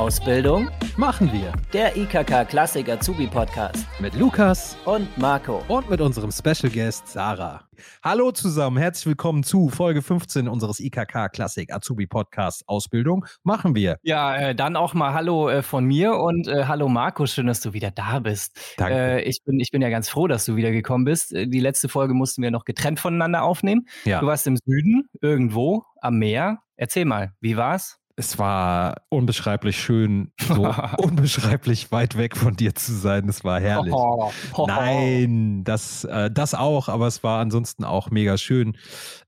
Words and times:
Ausbildung 0.00 0.70
machen 0.96 1.30
wir 1.30 1.52
der 1.74 1.94
IKK 1.94 2.48
Klassik 2.48 2.88
Azubi 2.88 3.26
Podcast 3.26 3.86
mit 4.00 4.14
Lukas 4.14 4.78
und 4.86 5.06
Marco 5.18 5.62
und 5.68 5.90
mit 5.90 6.00
unserem 6.00 6.32
Special 6.32 6.72
Guest 6.72 7.06
Sarah. 7.06 7.68
Hallo 8.02 8.32
zusammen, 8.32 8.78
herzlich 8.78 9.04
willkommen 9.04 9.42
zu 9.42 9.68
Folge 9.68 10.00
15 10.00 10.48
unseres 10.48 10.80
IKK 10.80 11.28
Klassik 11.28 11.70
Azubi 11.70 12.06
Podcast 12.06 12.66
Ausbildung 12.66 13.26
machen 13.42 13.74
wir. 13.74 13.98
Ja, 14.00 14.34
äh, 14.36 14.54
dann 14.54 14.74
auch 14.74 14.94
mal 14.94 15.12
Hallo 15.12 15.50
äh, 15.50 15.62
von 15.62 15.84
mir 15.84 16.14
und 16.14 16.48
äh, 16.48 16.64
Hallo 16.64 16.88
Marco, 16.88 17.26
schön, 17.26 17.46
dass 17.46 17.60
du 17.60 17.74
wieder 17.74 17.90
da 17.90 18.20
bist. 18.20 18.58
Danke. 18.78 18.94
Äh, 18.94 19.22
ich, 19.24 19.44
bin, 19.44 19.60
ich 19.60 19.70
bin 19.70 19.82
ja 19.82 19.90
ganz 19.90 20.08
froh, 20.08 20.26
dass 20.28 20.46
du 20.46 20.56
wieder 20.56 20.70
gekommen 20.70 21.04
bist. 21.04 21.34
Äh, 21.34 21.46
die 21.46 21.60
letzte 21.60 21.90
Folge 21.90 22.14
mussten 22.14 22.42
wir 22.42 22.50
noch 22.50 22.64
getrennt 22.64 23.00
voneinander 23.00 23.42
aufnehmen. 23.42 23.86
Ja. 24.06 24.20
Du 24.20 24.26
warst 24.26 24.46
im 24.46 24.56
Süden, 24.64 25.10
irgendwo 25.20 25.84
am 26.00 26.18
Meer. 26.18 26.62
Erzähl 26.76 27.04
mal, 27.04 27.34
wie 27.42 27.58
war's? 27.58 27.99
Es 28.20 28.38
war 28.38 28.96
unbeschreiblich 29.08 29.80
schön, 29.80 30.30
so 30.38 30.66
unbeschreiblich 30.98 31.90
weit 31.90 32.18
weg 32.18 32.36
von 32.36 32.54
dir 32.54 32.74
zu 32.74 32.92
sein. 32.92 33.26
Es 33.30 33.44
war 33.44 33.58
herrlich. 33.58 33.94
Hoho. 33.94 34.30
Nein, 34.66 35.64
das, 35.64 36.04
äh, 36.04 36.30
das 36.30 36.52
auch, 36.52 36.90
aber 36.90 37.06
es 37.06 37.22
war 37.22 37.40
ansonsten 37.40 37.82
auch 37.82 38.10
mega 38.10 38.36
schön. 38.36 38.76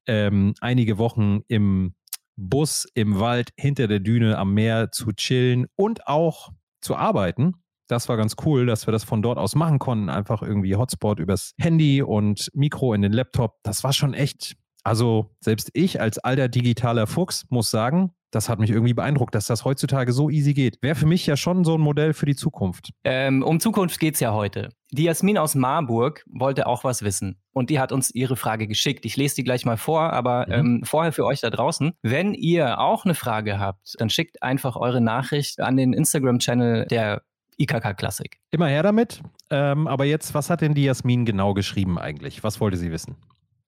Ähm, 0.06 0.52
einige 0.60 0.98
Wochen 0.98 1.40
im 1.48 1.94
Bus, 2.36 2.86
im 2.92 3.18
Wald, 3.18 3.48
hinter 3.56 3.88
der 3.88 4.00
Düne 4.00 4.36
am 4.36 4.52
Meer 4.52 4.92
zu 4.92 5.12
chillen 5.12 5.68
und 5.74 6.06
auch 6.06 6.50
zu 6.82 6.94
arbeiten. 6.94 7.54
Das 7.88 8.10
war 8.10 8.18
ganz 8.18 8.36
cool, 8.44 8.66
dass 8.66 8.86
wir 8.86 8.92
das 8.92 9.04
von 9.04 9.22
dort 9.22 9.38
aus 9.38 9.54
machen 9.54 9.78
konnten. 9.78 10.10
Einfach 10.10 10.42
irgendwie 10.42 10.76
Hotspot 10.76 11.18
übers 11.18 11.54
Handy 11.58 12.02
und 12.02 12.50
Mikro 12.52 12.92
in 12.92 13.00
den 13.00 13.14
Laptop. 13.14 13.54
Das 13.62 13.84
war 13.84 13.94
schon 13.94 14.12
echt. 14.12 14.54
Also 14.84 15.30
selbst 15.40 15.70
ich 15.74 16.00
als 16.00 16.18
alter 16.18 16.48
digitaler 16.48 17.06
Fuchs 17.06 17.46
muss 17.50 17.70
sagen, 17.70 18.12
das 18.32 18.48
hat 18.48 18.58
mich 18.58 18.70
irgendwie 18.70 18.94
beeindruckt, 18.94 19.34
dass 19.34 19.46
das 19.46 19.64
heutzutage 19.66 20.12
so 20.12 20.30
easy 20.30 20.54
geht. 20.54 20.78
Wäre 20.82 20.94
für 20.94 21.04
mich 21.06 21.26
ja 21.26 21.36
schon 21.36 21.64
so 21.64 21.74
ein 21.74 21.80
Modell 21.82 22.14
für 22.14 22.24
die 22.24 22.34
Zukunft. 22.34 22.90
Ähm, 23.04 23.42
um 23.42 23.60
Zukunft 23.60 24.00
geht's 24.00 24.20
ja 24.20 24.32
heute. 24.32 24.70
Die 24.90 25.04
Jasmin 25.04 25.36
aus 25.36 25.54
Marburg 25.54 26.24
wollte 26.30 26.66
auch 26.66 26.82
was 26.82 27.02
wissen 27.02 27.36
und 27.52 27.68
die 27.68 27.78
hat 27.78 27.92
uns 27.92 28.10
ihre 28.14 28.36
Frage 28.36 28.66
geschickt. 28.66 29.04
Ich 29.04 29.16
lese 29.18 29.34
die 29.36 29.44
gleich 29.44 29.66
mal 29.66 29.76
vor, 29.76 30.12
aber 30.14 30.46
Mhm. 30.48 30.52
ähm, 30.54 30.80
vorher 30.84 31.12
für 31.12 31.26
euch 31.26 31.40
da 31.42 31.50
draußen. 31.50 31.92
Wenn 32.00 32.32
ihr 32.32 32.80
auch 32.80 33.04
eine 33.04 33.14
Frage 33.14 33.58
habt, 33.58 33.94
dann 33.98 34.08
schickt 34.08 34.42
einfach 34.42 34.76
eure 34.76 35.02
Nachricht 35.02 35.60
an 35.60 35.76
den 35.76 35.92
Instagram-Channel 35.92 36.86
der 36.86 37.22
IKK 37.58 37.92
Klassik. 37.94 38.38
Immer 38.50 38.68
her 38.68 38.82
damit. 38.82 39.20
Ähm, 39.50 39.86
aber 39.86 40.06
jetzt, 40.06 40.32
was 40.32 40.48
hat 40.48 40.62
denn 40.62 40.72
die 40.74 40.84
Jasmin 40.84 41.26
genau 41.26 41.52
geschrieben 41.52 41.98
eigentlich? 41.98 42.42
Was 42.42 42.60
wollte 42.60 42.78
sie 42.78 42.90
wissen? 42.90 43.16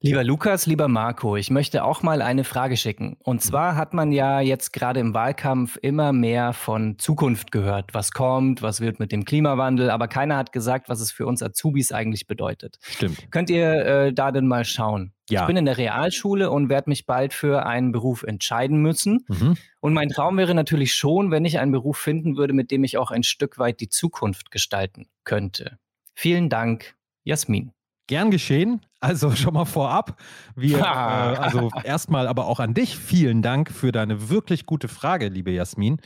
Lieber 0.04 0.22
Lukas, 0.22 0.66
lieber 0.66 0.86
Marco, 0.86 1.34
ich 1.34 1.50
möchte 1.50 1.82
auch 1.82 2.02
mal 2.02 2.20
eine 2.20 2.44
Frage 2.44 2.76
schicken. 2.76 3.16
Und 3.20 3.40
zwar 3.40 3.74
hat 3.74 3.94
man 3.94 4.12
ja 4.12 4.40
jetzt 4.40 4.74
gerade 4.74 5.00
im 5.00 5.14
Wahlkampf 5.14 5.78
immer 5.80 6.12
mehr 6.12 6.52
von 6.52 6.98
Zukunft 6.98 7.50
gehört. 7.50 7.94
Was 7.94 8.10
kommt, 8.10 8.60
was 8.60 8.82
wird 8.82 9.00
mit 9.00 9.12
dem 9.12 9.24
Klimawandel, 9.24 9.88
aber 9.88 10.06
keiner 10.06 10.36
hat 10.36 10.52
gesagt, 10.52 10.90
was 10.90 11.00
es 11.00 11.10
für 11.10 11.24
uns 11.24 11.42
Azubis 11.42 11.90
eigentlich 11.90 12.26
bedeutet. 12.26 12.76
Stimmt. 12.82 13.30
Könnt 13.30 13.48
ihr 13.48 13.86
äh, 13.86 14.12
da 14.12 14.30
denn 14.30 14.46
mal 14.46 14.66
schauen? 14.66 15.14
Ja. 15.30 15.40
Ich 15.40 15.46
bin 15.46 15.56
in 15.56 15.64
der 15.64 15.78
Realschule 15.78 16.50
und 16.50 16.68
werde 16.68 16.90
mich 16.90 17.06
bald 17.06 17.32
für 17.32 17.64
einen 17.64 17.90
Beruf 17.90 18.24
entscheiden 18.24 18.82
müssen. 18.82 19.24
Mhm. 19.28 19.56
Und 19.80 19.94
mein 19.94 20.10
Traum 20.10 20.36
wäre 20.36 20.54
natürlich 20.54 20.92
schon, 20.92 21.30
wenn 21.30 21.46
ich 21.46 21.58
einen 21.58 21.72
Beruf 21.72 21.96
finden 21.96 22.36
würde, 22.36 22.52
mit 22.52 22.70
dem 22.70 22.84
ich 22.84 22.98
auch 22.98 23.10
ein 23.10 23.22
Stück 23.22 23.58
weit 23.58 23.80
die 23.80 23.88
Zukunft 23.88 24.50
gestalten 24.50 25.06
könnte. 25.24 25.78
Vielen 26.12 26.50
Dank, 26.50 26.94
Jasmin. 27.22 27.72
Gern 28.06 28.30
geschehen. 28.30 28.80
Also 29.00 29.30
schon 29.36 29.54
mal 29.54 29.64
vorab. 29.64 30.20
Wir, 30.56 30.78
äh, 30.78 30.82
also 30.82 31.70
erstmal 31.84 32.26
aber 32.26 32.46
auch 32.46 32.60
an 32.60 32.74
dich. 32.74 32.98
Vielen 32.98 33.42
Dank 33.42 33.70
für 33.70 33.92
deine 33.92 34.28
wirklich 34.28 34.66
gute 34.66 34.88
Frage, 34.88 35.28
liebe 35.28 35.50
Jasmin. 35.50 36.00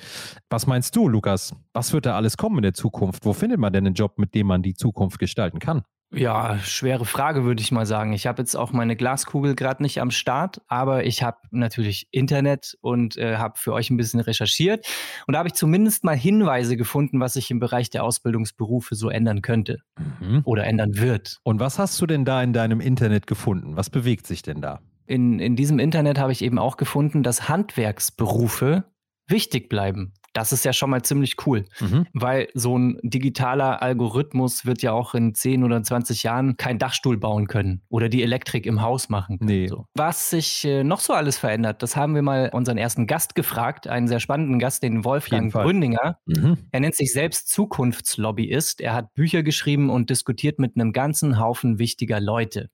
Was 0.50 0.66
meinst 0.66 0.96
du, 0.96 1.08
Lukas? 1.08 1.54
Was 1.72 1.92
wird 1.92 2.06
da 2.06 2.16
alles 2.16 2.36
kommen 2.36 2.58
in 2.58 2.62
der 2.62 2.74
Zukunft? 2.74 3.24
Wo 3.24 3.32
findet 3.32 3.58
man 3.58 3.72
denn 3.72 3.86
einen 3.86 3.94
Job, 3.94 4.18
mit 4.18 4.34
dem 4.34 4.46
man 4.46 4.62
die 4.62 4.74
Zukunft 4.74 5.18
gestalten 5.18 5.58
kann? 5.58 5.82
Ja, 6.10 6.58
schwere 6.60 7.04
Frage, 7.04 7.44
würde 7.44 7.60
ich 7.60 7.70
mal 7.70 7.84
sagen. 7.84 8.14
Ich 8.14 8.26
habe 8.26 8.40
jetzt 8.40 8.54
auch 8.54 8.72
meine 8.72 8.96
Glaskugel 8.96 9.54
gerade 9.54 9.82
nicht 9.82 10.00
am 10.00 10.10
Start, 10.10 10.62
aber 10.66 11.04
ich 11.04 11.22
habe 11.22 11.36
natürlich 11.50 12.08
Internet 12.12 12.78
und 12.80 13.18
äh, 13.18 13.36
habe 13.36 13.58
für 13.58 13.74
euch 13.74 13.90
ein 13.90 13.98
bisschen 13.98 14.20
recherchiert. 14.20 14.86
Und 15.26 15.34
da 15.34 15.38
habe 15.40 15.48
ich 15.48 15.54
zumindest 15.54 16.04
mal 16.04 16.16
Hinweise 16.16 16.78
gefunden, 16.78 17.20
was 17.20 17.34
sich 17.34 17.50
im 17.50 17.60
Bereich 17.60 17.90
der 17.90 18.04
Ausbildungsberufe 18.04 18.94
so 18.94 19.10
ändern 19.10 19.42
könnte 19.42 19.78
Mhm. 20.20 20.40
oder 20.44 20.64
ändern 20.64 20.96
wird. 20.96 21.38
Und 21.42 21.60
was 21.60 21.78
hast 21.78 22.00
du 22.00 22.06
denn 22.06 22.24
da 22.24 22.42
in 22.42 22.54
deinem 22.54 22.80
Internet 22.80 23.26
gefunden? 23.26 23.76
Was 23.76 23.90
bewegt 23.90 24.26
sich 24.26 24.40
denn 24.40 24.62
da? 24.62 24.80
In, 25.06 25.38
in 25.38 25.56
diesem 25.56 25.78
Internet 25.78 26.18
habe 26.18 26.32
ich 26.32 26.42
eben 26.42 26.58
auch 26.58 26.76
gefunden, 26.78 27.22
dass 27.22 27.48
Handwerksberufe 27.48 28.84
wichtig 29.26 29.68
bleiben. 29.68 30.14
Das 30.38 30.52
ist 30.52 30.64
ja 30.64 30.72
schon 30.72 30.90
mal 30.90 31.02
ziemlich 31.02 31.34
cool. 31.46 31.64
Mhm. 31.80 32.06
Weil 32.12 32.46
so 32.54 32.78
ein 32.78 33.00
digitaler 33.02 33.82
Algorithmus 33.82 34.64
wird 34.64 34.82
ja 34.82 34.92
auch 34.92 35.14
in 35.14 35.34
10 35.34 35.64
oder 35.64 35.82
20 35.82 36.22
Jahren 36.22 36.56
keinen 36.56 36.78
Dachstuhl 36.78 37.16
bauen 37.16 37.48
können 37.48 37.82
oder 37.88 38.08
die 38.08 38.22
Elektrik 38.22 38.64
im 38.64 38.80
Haus 38.80 39.08
machen. 39.08 39.40
können. 39.40 39.50
Nee. 39.50 39.66
So. 39.66 39.86
Was 39.94 40.30
sich 40.30 40.64
äh, 40.64 40.84
noch 40.84 41.00
so 41.00 41.12
alles 41.12 41.38
verändert, 41.38 41.82
das 41.82 41.96
haben 41.96 42.14
wir 42.14 42.22
mal 42.22 42.50
unseren 42.52 42.78
ersten 42.78 43.08
Gast 43.08 43.34
gefragt, 43.34 43.88
einen 43.88 44.06
sehr 44.06 44.20
spannenden 44.20 44.60
Gast, 44.60 44.84
den 44.84 45.04
Wolfgang. 45.04 45.52
Gründinger. 45.52 46.20
Mhm. 46.26 46.56
Er 46.70 46.78
nennt 46.78 46.94
sich 46.94 47.12
selbst 47.12 47.48
Zukunftslobbyist. 47.48 48.80
Er 48.80 48.94
hat 48.94 49.14
Bücher 49.14 49.42
geschrieben 49.42 49.90
und 49.90 50.08
diskutiert 50.08 50.60
mit 50.60 50.76
einem 50.76 50.92
ganzen 50.92 51.40
Haufen 51.40 51.80
wichtiger 51.80 52.20
Leute. 52.20 52.70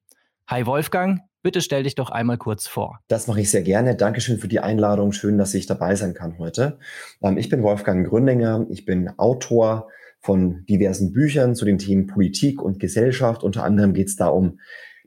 Hi 0.49 0.67
Wolfgang, 0.67 1.23
bitte 1.45 1.61
stell 1.61 1.85
dich 1.85 1.95
doch 1.95 2.11
einmal 2.11 2.39
kurz 2.39 2.67
vor. 2.67 3.01
Das 3.07 3.29
mache 3.29 3.43
ich 3.43 3.51
sehr 3.51 3.63
gerne. 3.63 3.95
Dankeschön 3.95 4.39
für 4.39 4.49
die 4.49 4.61
Einladung. 4.61 5.13
Schön, 5.13 5.39
dass 5.39 5.55
ich 5.55 5.67
dabei 5.67 5.95
sein 5.95 6.15
kann 6.15 6.39
heute. 6.39 6.79
Ähm, 7.23 7.37
ich 7.37 7.51
bin 7.51 7.63
Wolfgang 7.63 8.09
Gründinger. 8.09 8.67
Ich 8.71 8.85
bin 8.85 9.11
Autor 9.19 9.89
von 10.21 10.65
diversen 10.67 11.13
Büchern 11.13 11.55
zu 11.55 11.67
den 11.67 11.77
Themen 11.77 12.07
Politik 12.07 12.63
und 12.63 12.81
Gesellschaft. 12.81 13.45
Unter 13.45 13.63
anderem 13.63 13.93
geht 13.93 14.09
es 14.09 14.17
da 14.17 14.29
um 14.29 14.59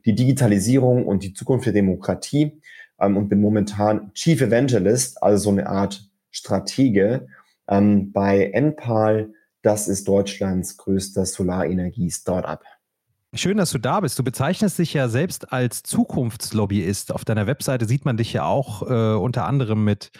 die 0.06 0.14
Digitalisierung 0.14 1.06
und 1.06 1.24
die 1.24 1.34
Zukunft 1.34 1.66
der 1.66 1.72
Demokratie 1.72 2.62
ähm, 3.00 3.16
und 3.16 3.28
bin 3.28 3.40
momentan 3.40 4.12
Chief 4.14 4.40
Evangelist, 4.40 5.20
also 5.20 5.42
so 5.42 5.50
eine 5.50 5.66
Art 5.66 6.08
Stratege 6.30 7.26
ähm, 7.68 8.12
bei 8.12 8.44
Enpal. 8.52 9.32
Das 9.62 9.88
ist 9.88 10.06
Deutschlands 10.06 10.76
größter 10.76 11.26
Solarenergie-Startup. 11.26 12.62
Schön, 13.34 13.58
dass 13.58 13.72
du 13.72 13.78
da 13.78 14.00
bist. 14.00 14.18
Du 14.18 14.24
bezeichnest 14.24 14.78
dich 14.78 14.94
ja 14.94 15.06
selbst 15.08 15.52
als 15.52 15.82
Zukunftslobbyist. 15.82 17.12
Auf 17.12 17.26
deiner 17.26 17.46
Webseite 17.46 17.84
sieht 17.84 18.06
man 18.06 18.16
dich 18.16 18.32
ja 18.32 18.44
auch 18.44 18.80
äh, 18.88 19.16
unter 19.16 19.44
anderem 19.44 19.84
mit 19.84 20.10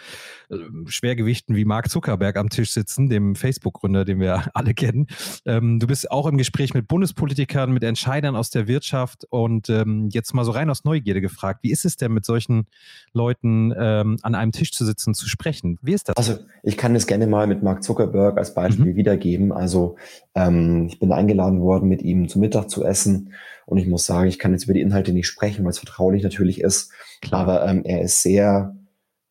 Schwergewichten 0.85 1.55
wie 1.55 1.65
Mark 1.65 1.89
Zuckerberg 1.89 2.37
am 2.37 2.49
Tisch 2.49 2.71
sitzen, 2.71 3.09
dem 3.09 3.35
Facebook-Gründer, 3.35 4.05
den 4.05 4.19
wir 4.19 4.45
alle 4.53 4.73
kennen. 4.73 5.07
Ähm, 5.45 5.79
du 5.79 5.87
bist 5.87 6.09
auch 6.11 6.25
im 6.27 6.37
Gespräch 6.37 6.73
mit 6.73 6.87
Bundespolitikern, 6.87 7.71
mit 7.71 7.83
Entscheidern 7.83 8.35
aus 8.35 8.49
der 8.49 8.67
Wirtschaft 8.67 9.25
und 9.29 9.69
ähm, 9.69 10.09
jetzt 10.11 10.33
mal 10.33 10.45
so 10.45 10.51
rein 10.51 10.69
aus 10.69 10.83
Neugierde 10.83 11.21
gefragt, 11.21 11.59
wie 11.63 11.71
ist 11.71 11.85
es 11.85 11.97
denn 11.97 12.13
mit 12.13 12.25
solchen 12.25 12.67
Leuten 13.13 13.73
ähm, 13.77 14.17
an 14.21 14.35
einem 14.35 14.51
Tisch 14.51 14.71
zu 14.71 14.85
sitzen, 14.85 15.13
zu 15.13 15.27
sprechen? 15.27 15.77
Wie 15.81 15.93
ist 15.93 16.09
das? 16.09 16.17
Also 16.17 16.37
ich 16.63 16.77
kann 16.77 16.93
das 16.93 17.07
gerne 17.07 17.27
mal 17.27 17.47
mit 17.47 17.63
Mark 17.63 17.83
Zuckerberg 17.83 18.37
als 18.37 18.53
Beispiel 18.53 18.95
wiedergeben. 18.95 19.51
Also 19.51 19.97
ähm, 20.35 20.87
ich 20.89 20.99
bin 20.99 21.11
eingeladen 21.11 21.61
worden, 21.61 21.89
mit 21.89 22.01
ihm 22.01 22.27
zu 22.27 22.39
Mittag 22.39 22.69
zu 22.69 22.83
essen. 22.83 23.33
Und 23.65 23.77
ich 23.77 23.87
muss 23.87 24.05
sagen, 24.05 24.27
ich 24.27 24.39
kann 24.39 24.51
jetzt 24.51 24.63
über 24.63 24.73
die 24.73 24.81
Inhalte 24.81 25.13
nicht 25.13 25.27
sprechen, 25.27 25.63
weil 25.63 25.71
es 25.71 25.77
vertraulich 25.77 26.23
natürlich 26.23 26.59
ist. 26.61 26.91
Klar. 27.21 27.41
Aber 27.41 27.67
ähm, 27.67 27.83
er 27.83 28.01
ist 28.01 28.23
sehr, 28.23 28.75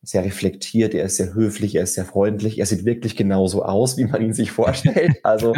sehr 0.01 0.23
reflektiert, 0.23 0.93
er 0.93 1.03
ist 1.05 1.17
sehr 1.17 1.33
höflich, 1.33 1.75
er 1.75 1.83
ist 1.83 1.93
sehr 1.95 2.05
freundlich. 2.05 2.57
Er 2.59 2.65
sieht 2.65 2.85
wirklich 2.85 3.15
genauso 3.17 3.63
aus, 3.63 3.97
wie 3.97 4.05
man 4.05 4.21
ihn 4.21 4.33
sich 4.33 4.51
vorstellt. 4.51 5.17
Also 5.23 5.53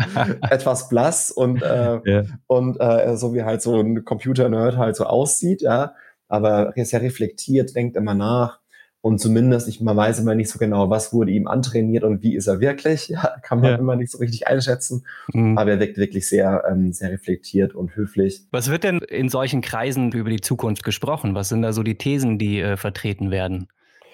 etwas 0.49 0.89
blass 0.89 1.29
und, 1.31 1.61
äh, 1.61 1.99
Ja. 2.03 2.23
und 2.47 2.77
äh, 2.79 3.15
so 3.17 3.33
wie 3.35 3.43
halt 3.43 3.61
so 3.61 3.79
ein 3.79 4.03
Computer-Nerd 4.03 4.77
halt 4.77 4.95
so 4.95 5.05
aussieht, 5.05 5.61
ja. 5.61 5.93
Aber 6.27 6.73
er 6.75 6.77
ist 6.83 6.89
sehr 6.89 7.01
reflektiert, 7.01 7.75
denkt 7.75 7.95
immer 7.97 8.13
nach. 8.15 8.59
Und 9.03 9.19
zumindest, 9.19 9.67
ich, 9.67 9.81
man 9.81 9.97
weiß 9.97 10.19
immer 10.19 10.35
nicht 10.35 10.49
so 10.49 10.59
genau, 10.59 10.89
was 10.91 11.11
wurde 11.11 11.31
ihm 11.31 11.47
antrainiert 11.47 12.03
und 12.03 12.21
wie 12.21 12.35
ist 12.35 12.45
er 12.47 12.59
wirklich. 12.59 13.07
Ja, 13.09 13.35
kann 13.41 13.59
man 13.59 13.71
Ja. 13.71 13.77
immer 13.77 13.95
nicht 13.95 14.11
so 14.11 14.19
richtig 14.19 14.47
einschätzen. 14.47 15.05
Mhm. 15.33 15.57
Aber 15.57 15.71
er 15.71 15.79
wirkt 15.79 15.97
wirklich 15.97 16.29
sehr, 16.29 16.63
ähm, 16.69 16.93
sehr 16.93 17.11
reflektiert 17.11 17.73
und 17.75 17.95
höflich. 17.95 18.43
Was 18.51 18.69
wird 18.69 18.83
denn 18.83 18.99
in 18.99 19.29
solchen 19.29 19.61
Kreisen 19.61 20.11
über 20.11 20.29
die 20.29 20.39
Zukunft 20.41 20.83
gesprochen? 20.83 21.33
Was 21.35 21.49
sind 21.49 21.63
da 21.63 21.73
so 21.73 21.81
die 21.83 21.97
Thesen, 21.97 22.37
die 22.37 22.59
äh, 22.61 22.77
vertreten 22.77 23.31
werden? 23.31 23.67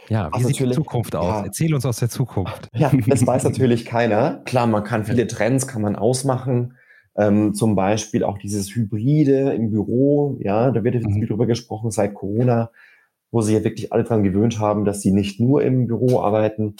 Ja, 0.09 0.29
wie 0.35 0.43
sieht 0.43 0.59
die 0.59 0.71
Zukunft 0.71 1.15
aus? 1.15 1.25
ja. 1.39 1.43
Erzähl 1.45 1.73
uns 1.73 1.85
aus 1.85 1.97
der 1.99 2.09
Zukunft. 2.09 2.69
Ja, 2.75 2.91
das 3.07 3.25
weiß 3.25 3.43
natürlich 3.45 3.85
keiner. 3.85 4.41
Klar, 4.45 4.67
man 4.67 4.83
kann 4.83 5.05
viele 5.05 5.27
Trends 5.27 5.67
kann 5.67 5.81
man 5.81 5.95
ausmachen. 5.95 6.73
Ähm, 7.17 7.53
zum 7.55 7.75
Beispiel 7.75 8.23
auch 8.23 8.37
dieses 8.37 8.73
Hybride 8.75 9.53
im 9.53 9.71
Büro. 9.71 10.37
Ja, 10.39 10.71
da 10.71 10.83
wird 10.83 10.95
jetzt 10.95 11.07
Mhm. 11.07 11.13
viel 11.13 11.27
drüber 11.27 11.45
gesprochen 11.47 11.89
seit 11.91 12.13
Corona, 12.13 12.69
wo 13.31 13.41
sich 13.41 13.55
ja 13.55 13.63
wirklich 13.63 13.91
alle 13.91 14.03
dran 14.03 14.23
gewöhnt 14.23 14.59
haben, 14.59 14.85
dass 14.85 15.01
sie 15.01 15.11
nicht 15.11 15.39
nur 15.39 15.63
im 15.63 15.87
Büro 15.87 16.21
arbeiten, 16.21 16.75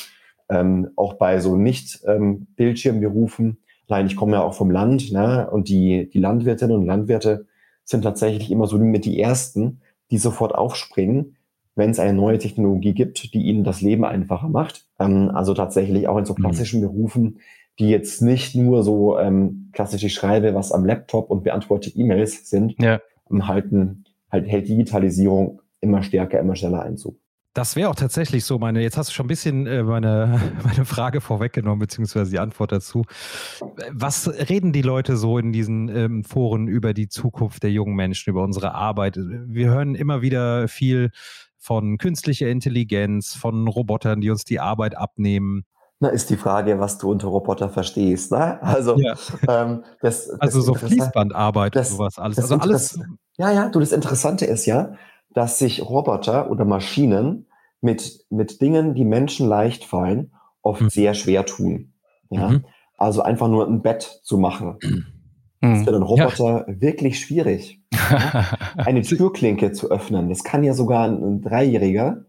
ähm, 0.50 0.90
auch 0.96 1.16
bei 1.16 1.40
so 1.40 1.56
nicht 1.56 2.02
ähm, 2.08 2.48
Bildschirmberufen. 2.56 3.58
Allein 3.90 4.06
ich 4.08 4.16
komme 4.16 4.34
ja 4.34 4.44
auch 4.44 4.54
vom 4.54 4.70
Land, 4.70 5.12
ne? 5.12 5.50
Und 5.50 5.70
die, 5.70 6.10
die 6.10 6.20
Landwirtinnen 6.20 6.76
und 6.78 6.86
Landwirte 6.86 7.48
sind 7.84 8.04
tatsächlich 8.04 8.52
immer 8.52 8.68
so 8.68 8.78
mit 8.78 9.06
die 9.06 9.20
ersten, 9.20 9.82
die 10.12 10.18
sofort 10.18 10.54
aufspringen, 10.54 11.37
wenn 11.78 11.92
es 11.92 12.00
eine 12.00 12.14
neue 12.14 12.40
Technologie 12.40 12.94
gibt, 12.94 13.34
die 13.34 13.44
ihnen 13.44 13.64
das 13.64 13.82
Leben 13.82 14.04
einfacher 14.04 14.50
macht. 14.50 14.86
Ähm, 15.00 15.32
also 15.34 15.54
tatsächlich 15.54 16.08
auch 16.08 16.18
in 16.18 16.26
so 16.26 16.34
mhm. 16.34 16.42
klassischen. 16.42 16.82
Berufen, 16.82 17.40
die 17.80 17.90
jetzt 17.90 18.22
nicht 18.22 18.56
nur 18.56 18.84
so 18.84 19.20
ähm, 19.20 19.70
klassisch 19.72 20.04
ich 20.04 20.14
schreibe 20.14 20.54
was 20.56 20.72
am 20.72 20.86
Laptop 20.86 21.30
und 21.30 21.44
beantworte 21.44 21.90
E-Mails 21.92 22.50
sind, 22.50 22.76
ja. 22.82 23.00
halten, 23.42 24.06
halt 24.32 24.48
hält 24.48 24.68
Digitalisierung 24.68 25.62
immer 25.80 26.02
stärker, 26.02 26.40
immer 26.40 26.56
schneller 26.56 26.82
Einzug. 26.82 27.18
Das 27.54 27.76
wäre 27.76 27.90
auch 27.90 27.96
tatsächlich 27.96 28.46
so 28.46 28.60
meine, 28.60 28.84
jetzt 28.84 28.98
hast 28.98 29.10
du 29.10 29.14
schon 29.14 29.26
ein 29.26 29.30
bisschen 29.30 29.66
äh, 29.66 29.82
meine, 29.82 30.40
meine 30.64 30.86
Frage 30.86 31.22
vorweggenommen, 31.22 31.80
beziehungsweise 31.80 32.30
die 32.30 32.38
Antwort 32.38 32.72
dazu. 32.72 33.04
Was 33.92 34.28
reden 34.50 34.74
die 34.74 34.84
Leute 34.84 35.18
so 35.18 35.40
in 35.40 35.52
diesen 35.52 35.90
ähm, 35.90 36.24
Foren 36.24 36.68
über 36.68 36.94
die 36.94 37.10
Zukunft 37.10 37.64
der 37.64 37.72
jungen 37.72 37.96
Menschen, 37.96 38.30
über 38.30 38.44
unsere 38.44 38.76
Arbeit? 38.76 39.18
Wir 39.18 39.70
hören 39.70 39.96
immer 39.96 40.22
wieder 40.22 40.68
viel 40.68 41.10
von 41.68 41.98
künstlicher 41.98 42.48
Intelligenz, 42.48 43.36
von 43.36 43.68
Robotern, 43.68 44.22
die 44.22 44.30
uns 44.30 44.46
die 44.46 44.62
Arbeit 44.62 44.98
abnehmen. 44.98 45.66
Na, 46.00 46.08
ist 46.08 46.30
die 46.30 46.38
Frage, 46.38 46.80
was 46.80 46.98
du 46.98 47.12
unter 47.12 47.28
Roboter 47.28 47.69
verstehst. 47.69 48.31
Ne? 48.31 48.62
Also, 48.64 48.98
ja. 48.98 49.16
ähm, 49.50 49.84
das, 50.02 50.28
das 50.28 50.40
also 50.40 50.62
so 50.62 50.75
Fließbandarbeit 50.75 51.75
und 51.75 51.86
sowas 51.86 52.18
alles. 52.18 52.38
Also 52.38 52.56
alles. 52.56 53.00
Ja, 53.38 53.52
ja, 53.52 53.68
du, 53.68 53.81
das 53.81 53.92
Interessante 53.92 54.46
ist 54.46 54.66
ja, 54.66 54.94
dass 55.34 55.60
sich 55.60 55.81
Roboter 55.81 56.50
oder 56.50 56.64
Maschinen 56.64 57.48
mit, 57.81 58.25
mit 58.30 58.62
Dingen, 58.62 58.96
die 58.96 59.06
Menschen 59.06 59.48
leicht 59.48 59.84
fallen, 59.84 60.31
oft 60.62 60.81
mhm. 60.81 60.90
sehr 60.90 61.14
schwer 61.16 61.46
tun. 61.46 61.94
Ja? 62.30 62.50
Mhm. 62.50 62.66
Also 62.98 63.22
einfach 63.24 63.50
nur 63.50 63.68
ein 63.68 63.81
Bett 63.81 64.22
zu 64.24 64.38
machen. 64.38 64.78
Mhm. 65.68 65.75
ist 65.75 65.84
für 65.84 65.94
einen 65.94 66.04
Roboter 66.04 66.66
ja. 66.68 66.81
wirklich 66.81 67.19
schwierig. 67.19 67.81
Eine 68.78 69.02
Türklinke 69.02 69.72
zu 69.72 69.90
öffnen, 69.92 70.30
das 70.30 70.44
kann 70.44 70.64
ja 70.64 70.74
sogar 70.74 71.06
ein, 71.06 71.42
Dreijähriger. 71.42 72.25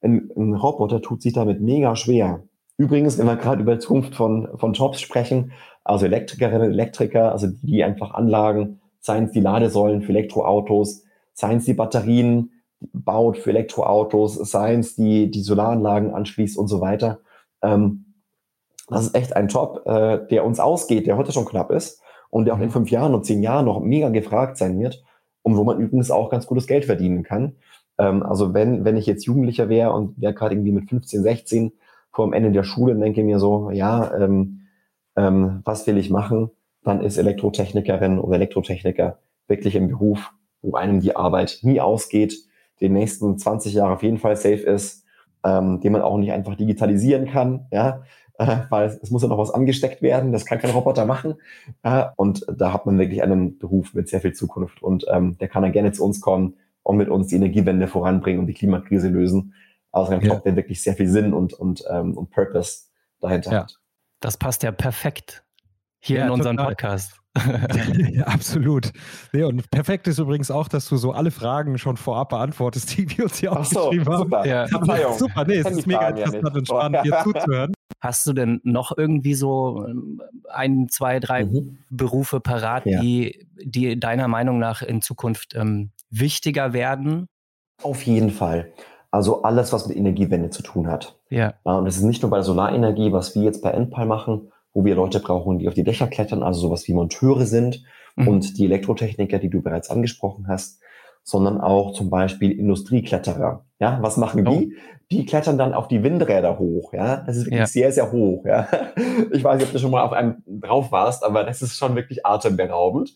Ein, 0.00 0.30
ein, 0.36 0.54
Roboter 0.54 1.02
tut 1.02 1.22
sich 1.22 1.32
damit 1.32 1.60
mega 1.60 1.96
schwer. 1.96 2.44
Übrigens, 2.76 3.18
wenn 3.18 3.26
wir 3.26 3.36
gerade 3.36 3.62
über 3.62 3.78
Zukunft 3.78 4.14
von, 4.14 4.48
von 4.56 4.72
Jobs 4.72 5.00
sprechen, 5.00 5.52
also 5.82 6.06
Elektrikerinnen, 6.06 6.70
Elektriker, 6.70 7.32
also 7.32 7.48
die, 7.48 7.66
die 7.66 7.84
einfach 7.84 8.14
Anlagen, 8.14 8.80
seien 9.00 9.24
es 9.24 9.32
die 9.32 9.40
Ladesäulen 9.40 10.02
für 10.02 10.10
Elektroautos, 10.10 11.04
seien 11.32 11.58
es 11.58 11.64
die 11.64 11.74
Batterien, 11.74 12.52
baut 12.92 13.38
für 13.38 13.50
Elektroautos, 13.50 14.34
Science, 14.34 14.94
die 14.94 15.30
die 15.30 15.42
Solaranlagen 15.42 16.14
anschließt 16.14 16.56
und 16.56 16.68
so 16.68 16.80
weiter. 16.80 17.20
Ähm, 17.62 18.04
das 18.88 19.06
ist 19.06 19.14
echt 19.16 19.34
ein 19.34 19.48
Job, 19.48 19.82
äh, 19.86 20.26
der 20.28 20.44
uns 20.44 20.60
ausgeht, 20.60 21.06
der 21.08 21.16
heute 21.16 21.32
schon 21.32 21.44
knapp 21.44 21.72
ist 21.72 22.00
und 22.30 22.44
der 22.44 22.54
auch 22.54 22.58
in 22.58 22.66
mhm. 22.66 22.70
fünf 22.70 22.90
Jahren 22.90 23.14
und 23.14 23.24
zehn 23.24 23.42
Jahren 23.42 23.66
noch 23.66 23.80
mega 23.80 24.08
gefragt 24.08 24.56
sein 24.56 24.78
wird 24.78 25.04
und 25.42 25.56
wo 25.56 25.64
man 25.64 25.78
übrigens 25.78 26.10
auch 26.10 26.30
ganz 26.30 26.46
gutes 26.46 26.66
Geld 26.66 26.84
verdienen 26.84 27.22
kann. 27.22 27.56
Ähm, 27.98 28.22
also 28.22 28.54
wenn, 28.54 28.84
wenn 28.84 28.96
ich 28.96 29.06
jetzt 29.06 29.24
Jugendlicher 29.24 29.68
wäre 29.68 29.92
und 29.92 30.20
wäre 30.20 30.34
gerade 30.34 30.54
irgendwie 30.54 30.72
mit 30.72 30.88
15, 30.88 31.22
16 31.22 31.72
vor 32.12 32.26
dem 32.26 32.32
Ende 32.32 32.52
der 32.52 32.64
Schule 32.64 32.94
und 32.94 33.00
denke 33.00 33.22
mir 33.22 33.38
so, 33.38 33.70
ja, 33.70 34.14
ähm, 34.16 34.60
ähm, 35.16 35.60
was 35.64 35.86
will 35.86 35.98
ich 35.98 36.10
machen, 36.10 36.50
dann 36.84 37.00
ist 37.00 37.18
Elektrotechnikerin 37.18 38.18
oder 38.18 38.36
Elektrotechniker 38.36 39.18
wirklich 39.46 39.76
ein 39.76 39.88
Beruf, 39.88 40.32
wo 40.62 40.76
einem 40.76 41.00
die 41.00 41.16
Arbeit 41.16 41.60
nie 41.62 41.80
ausgeht, 41.80 42.34
den 42.80 42.92
nächsten 42.92 43.38
20 43.38 43.74
Jahre 43.74 43.94
auf 43.94 44.02
jeden 44.02 44.18
Fall 44.18 44.36
safe 44.36 44.62
ist, 44.62 45.04
ähm, 45.44 45.80
den 45.80 45.92
man 45.92 46.02
auch 46.02 46.18
nicht 46.18 46.32
einfach 46.32 46.54
digitalisieren 46.54 47.26
kann, 47.26 47.66
ja, 47.72 48.02
äh, 48.38 48.58
weil 48.70 48.86
es, 48.88 48.98
es, 49.02 49.10
muss 49.10 49.22
ja 49.22 49.28
noch 49.28 49.38
was 49.38 49.50
angesteckt 49.50 50.00
werden, 50.00 50.32
das 50.32 50.46
kann 50.46 50.58
kein 50.58 50.70
Roboter 50.70 51.04
machen. 51.04 51.34
Äh, 51.82 52.04
und 52.16 52.46
da 52.56 52.72
hat 52.72 52.86
man 52.86 52.98
wirklich 52.98 53.22
einen 53.22 53.58
Beruf 53.58 53.94
mit 53.94 54.08
sehr 54.08 54.20
viel 54.20 54.32
Zukunft 54.32 54.82
und 54.82 55.04
ähm, 55.10 55.36
der 55.38 55.48
kann 55.48 55.62
dann 55.62 55.72
gerne 55.72 55.92
zu 55.92 56.04
uns 56.04 56.20
kommen 56.20 56.54
und 56.84 56.96
mit 56.96 57.08
uns 57.08 57.26
die 57.26 57.36
Energiewende 57.36 57.88
voranbringen 57.88 58.40
und 58.40 58.46
die 58.46 58.54
Klimakrise 58.54 59.08
lösen. 59.08 59.54
Also 59.90 60.12
ein 60.12 60.20
ja. 60.20 60.28
Job, 60.28 60.44
der 60.44 60.54
wirklich 60.56 60.82
sehr 60.82 60.94
viel 60.94 61.08
Sinn 61.08 61.34
und, 61.34 61.52
und, 61.52 61.84
ähm, 61.90 62.16
und 62.16 62.30
Purpose 62.30 62.84
dahinter 63.20 63.52
ja. 63.52 63.58
hat. 63.62 63.78
Das 64.20 64.36
passt 64.36 64.62
ja 64.62 64.70
perfekt 64.70 65.44
hier 65.98 66.20
ja, 66.20 66.26
in 66.26 66.30
unseren 66.30 66.56
total. 66.56 66.74
Podcast. 66.74 67.20
ja, 68.12 68.24
absolut. 68.26 68.92
Nee, 69.32 69.42
und 69.42 69.68
perfekt 69.70 70.06
ist 70.06 70.18
übrigens 70.18 70.50
auch, 70.50 70.68
dass 70.68 70.88
du 70.88 70.96
so 70.96 71.12
alle 71.12 71.30
Fragen 71.30 71.76
schon 71.78 71.96
vorab 71.96 72.28
beantwortest, 72.30 72.96
die 72.96 73.10
wir 73.10 73.24
uns 73.24 73.38
hier 73.38 73.52
Ach 73.52 73.58
aufgeschrieben 73.58 74.04
so, 74.04 74.18
super. 74.18 74.38
haben. 74.38 74.48
Ja. 74.48 74.68
Super, 74.68 75.44
nee, 75.44 75.56
es 75.56 75.70
ist 75.70 75.86
mega 75.86 76.08
interessant 76.10 76.56
und 76.56 76.66
spannend, 76.66 77.02
hier 77.02 77.18
zuzuhören. 77.24 77.72
Hast 78.00 78.26
du 78.26 78.32
denn 78.32 78.60
noch 78.62 78.96
irgendwie 78.96 79.34
so 79.34 79.84
ähm, 79.86 80.22
ein, 80.48 80.88
zwei, 80.88 81.18
drei 81.18 81.46
mhm. 81.46 81.78
Berufe 81.90 82.40
parat, 82.40 82.86
ja. 82.86 83.00
die, 83.00 83.46
die 83.62 83.98
deiner 83.98 84.28
Meinung 84.28 84.58
nach 84.58 84.82
in 84.82 85.02
Zukunft 85.02 85.54
ähm, 85.56 85.90
wichtiger 86.10 86.72
werden? 86.72 87.26
Auf 87.82 88.02
jeden 88.02 88.30
Fall. 88.30 88.72
Also 89.10 89.42
alles, 89.42 89.72
was 89.72 89.88
mit 89.88 89.96
Energiewende 89.96 90.50
zu 90.50 90.62
tun 90.62 90.86
hat. 90.86 91.18
Ja. 91.30 91.54
ja 91.64 91.72
und 91.72 91.86
es 91.86 91.96
ist 91.96 92.02
nicht 92.02 92.22
nur 92.22 92.30
bei 92.30 92.38
der 92.38 92.44
Solarenergie, 92.44 93.12
was 93.12 93.34
wir 93.34 93.42
jetzt 93.42 93.62
bei 93.62 93.70
Endpal 93.70 94.06
machen, 94.06 94.52
wo 94.72 94.84
wir 94.84 94.94
Leute 94.94 95.20
brauchen, 95.20 95.58
die 95.58 95.68
auf 95.68 95.74
die 95.74 95.84
Dächer 95.84 96.06
klettern, 96.06 96.42
also 96.42 96.60
sowas 96.60 96.86
wie 96.86 96.94
Monteure 96.94 97.46
sind 97.46 97.82
mhm. 98.16 98.28
und 98.28 98.58
die 98.58 98.66
Elektrotechniker, 98.66 99.38
die 99.38 99.50
du 99.50 99.62
bereits 99.62 99.90
angesprochen 99.90 100.46
hast, 100.46 100.80
sondern 101.28 101.60
auch 101.60 101.92
zum 101.92 102.08
Beispiel 102.08 102.52
Industriekletterer. 102.52 103.66
Ja, 103.80 103.98
was 104.00 104.16
machen 104.16 104.46
die? 104.46 104.74
Oh. 104.74 104.80
Die 105.10 105.26
klettern 105.26 105.58
dann 105.58 105.74
auf 105.74 105.86
die 105.86 106.02
Windräder 106.02 106.58
hoch. 106.58 106.94
Ja, 106.94 107.18
das 107.18 107.36
ist 107.36 107.44
wirklich 107.44 107.60
ja. 107.60 107.66
sehr, 107.66 107.92
sehr 107.92 108.10
hoch. 108.12 108.46
Ja, 108.46 108.66
ich 109.30 109.44
weiß 109.44 109.58
nicht, 109.58 109.66
ob 109.66 109.72
du 109.74 109.78
schon 109.78 109.90
mal 109.90 110.02
auf 110.04 110.12
einem 110.12 110.42
drauf 110.46 110.90
warst, 110.90 111.22
aber 111.24 111.44
das 111.44 111.60
ist 111.60 111.76
schon 111.76 111.94
wirklich 111.96 112.24
atemberaubend. 112.24 113.14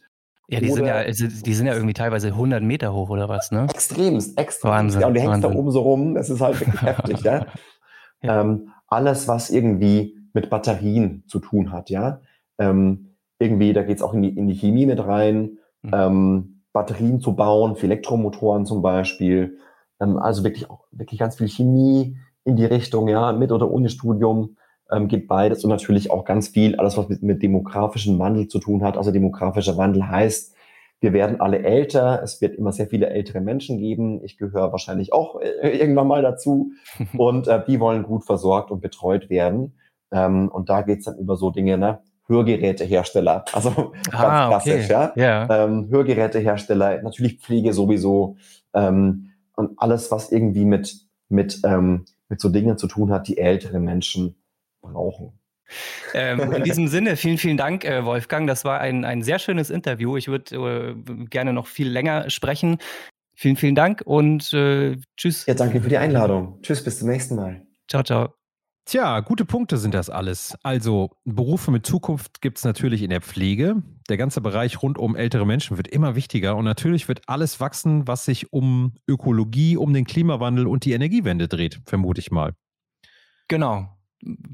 Ja, 0.49 0.61
die 0.61 0.69
sind 0.69 0.85
ja, 0.85 0.97
also, 0.97 1.27
die 1.27 1.55
sind 1.55 1.67
ja 1.67 1.73
irgendwie 1.73 1.95
teilweise 1.95 2.29
100 2.29 2.63
Meter 2.63 2.93
hoch 2.93 3.09
oder 3.09 3.31
was, 3.31 3.51
ne? 3.51 3.67
Extremst, 3.71 4.39
extremst. 4.39 4.65
Wahnsinn. 4.65 5.01
Ja, 5.01 5.07
und 5.07 5.15
die 5.15 5.21
hängst 5.21 5.43
da 5.43 5.51
oben 5.51 5.71
so 5.71 5.81
rum. 5.81 6.15
Das 6.15 6.29
ist 6.29 6.43
halt 6.43 6.61
wirklich 6.61 6.83
heftig, 6.83 7.23
ja. 7.23 7.47
ja. 8.21 8.41
Ähm, 8.43 8.69
alles, 8.89 9.27
was 9.27 9.49
irgendwie 9.49 10.19
mit 10.35 10.51
Batterien 10.51 11.25
zu 11.29 11.39
tun 11.39 11.73
hat, 11.73 11.89
ja. 11.89 12.21
Ähm, 12.59 13.17
irgendwie, 13.39 13.73
da 13.73 13.83
geht 13.83 13.97
es 13.97 14.03
auch 14.03 14.13
in 14.13 14.21
die, 14.21 14.37
in 14.37 14.49
die 14.49 14.55
Chemie 14.55 14.85
mit 14.85 15.03
rein, 15.03 15.57
mhm. 15.81 15.91
ähm, 15.95 16.52
Batterien 16.73 17.21
zu 17.21 17.35
bauen, 17.35 17.77
für 17.77 17.87
Elektromotoren 17.87 18.67
zum 18.67 18.83
Beispiel. 18.83 19.59
Ähm, 20.01 20.19
also 20.19 20.45
wirklich 20.45 20.71
auch 20.71 20.85
wirklich 20.91 21.21
ganz 21.21 21.37
viel 21.37 21.49
Chemie 21.49 22.17
in 22.45 22.57
die 22.57 22.65
Richtung, 22.65 23.09
ja, 23.09 23.33
mit 23.33 23.53
oder 23.53 23.71
ohne 23.71 23.89
Studium 23.89 24.57
ähm, 24.91 25.09
geht 25.09 25.29
beides 25.29 25.65
und 25.65 25.71
natürlich 25.71 26.11
auch 26.11 26.25
ganz 26.25 26.49
viel, 26.49 26.77
alles 26.77 26.97
was 26.97 27.09
mit, 27.09 27.23
mit 27.23 27.43
demografischem 27.43 28.19
Wandel 28.19 28.49
zu 28.49 28.59
tun 28.59 28.83
hat. 28.83 28.97
Also 28.97 29.11
demografischer 29.11 29.77
Wandel 29.77 30.09
heißt, 30.09 30.55
wir 31.01 31.13
werden 31.13 31.41
alle 31.41 31.65
älter, 31.65 32.23
es 32.23 32.41
wird 32.41 32.55
immer 32.55 32.71
sehr 32.71 32.87
viele 32.87 33.11
ältere 33.11 33.41
Menschen 33.41 33.79
geben. 33.79 34.23
Ich 34.25 34.39
gehöre 34.39 34.71
wahrscheinlich 34.71 35.13
auch 35.13 35.41
äh, 35.41 35.77
irgendwann 35.77 36.07
mal 36.07 36.23
dazu. 36.23 36.73
Und 37.17 37.49
äh, 37.49 37.65
die 37.67 37.81
wollen 37.81 38.05
gut 38.05 38.25
versorgt 38.25 38.71
und 38.71 38.81
betreut 38.81 39.29
werden. 39.29 39.75
Ähm, 40.13 40.49
und 40.49 40.69
da 40.69 40.83
geht's 40.83 41.07
dann 41.07 41.19
über 41.19 41.37
so 41.37 41.51
Dinge, 41.51 41.79
ne? 41.79 42.01
Hörgerätehersteller, 42.27 43.45
also 43.53 43.71
ganz 44.11 44.15
ah, 44.15 44.49
klassisch, 44.49 44.85
okay. 44.85 44.93
ja. 44.93 45.13
Yeah. 45.17 45.65
Ähm, 45.65 45.89
Hörgerätehersteller, 45.91 47.03
natürlich 47.03 47.39
Pflege 47.41 47.73
sowieso 47.73 48.37
ähm, 48.75 49.31
und 49.57 49.79
alles, 49.79 50.11
was 50.11 50.33
irgendwie 50.33 50.65
mit, 50.65 50.97
mit, 51.29 51.61
ähm, 51.65 52.05
mit 52.29 52.41
so 52.41 52.49
Dingen 52.49 52.79
zu 52.79 52.87
tun 52.87 53.11
hat, 53.11 53.29
die 53.29 53.39
ältere 53.39 53.81
Menschen 53.81 54.37
brauchen. 54.81 55.33
Ähm, 56.15 56.53
in 56.53 56.65
diesem 56.65 56.89
Sinne, 56.89 57.17
vielen, 57.17 57.39
vielen 57.39 57.57
Dank, 57.57 57.85
äh, 57.85 58.05
Wolfgang. 58.05 58.47
Das 58.47 58.65
war 58.65 58.81
ein, 58.81 59.05
ein 59.05 59.23
sehr 59.23 59.39
schönes 59.39 59.71
Interview. 59.71 60.17
Ich 60.17 60.29
würde 60.29 60.57
äh, 60.57 61.25
gerne 61.31 61.53
noch 61.53 61.67
viel 61.67 61.89
länger 61.89 62.29
sprechen. 62.31 62.79
Vielen, 63.35 63.57
vielen 63.57 63.75
Dank 63.75 64.03
und 64.05 64.53
äh, 64.53 64.97
tschüss. 65.17 65.47
Ja, 65.47 65.55
danke 65.55 65.81
für 65.81 65.89
die 65.89 65.97
Einladung. 65.97 66.59
Tschüss, 66.63 66.85
bis 66.85 66.99
zum 66.99 67.09
nächsten 67.09 67.37
Mal. 67.37 67.63
Ciao, 67.89 68.03
ciao. 68.03 68.42
Tja, 68.85 69.21
gute 69.21 69.45
Punkte 69.45 69.79
sind 69.79 69.95
das 69.95 70.11
alles. 70.11 70.57
Also 70.65 71.11
Berufe 71.25 71.71
mit 71.71 71.87
Zukunft 71.87 72.41
gibt 72.41 72.59
es 72.59 72.65
natürlich 72.65 73.03
in 73.03 73.11
der 73.11 73.21
Pflege. 73.21 73.83
Der 74.09 74.17
ganze 74.17 74.41
Bereich 74.41 74.83
rund 74.83 74.99
um 74.99 75.15
ältere 75.15 75.47
Menschen 75.47 75.77
wird 75.77 75.87
immer 75.87 76.17
wichtiger 76.17 76.57
und 76.57 76.65
natürlich 76.65 77.07
wird 77.07 77.23
alles 77.29 77.61
wachsen, 77.61 78.09
was 78.09 78.25
sich 78.25 78.53
um 78.53 78.95
Ökologie, 79.07 79.77
um 79.77 79.93
den 79.95 80.05
Klimawandel 80.05 80.67
und 80.67 80.85
die 80.85 80.93
Energiewende 80.93 81.47
dreht, 81.47 81.81
vermute 81.87 82.21
ich 82.21 82.33
mal. 82.33 82.55
Genau. 83.47 83.97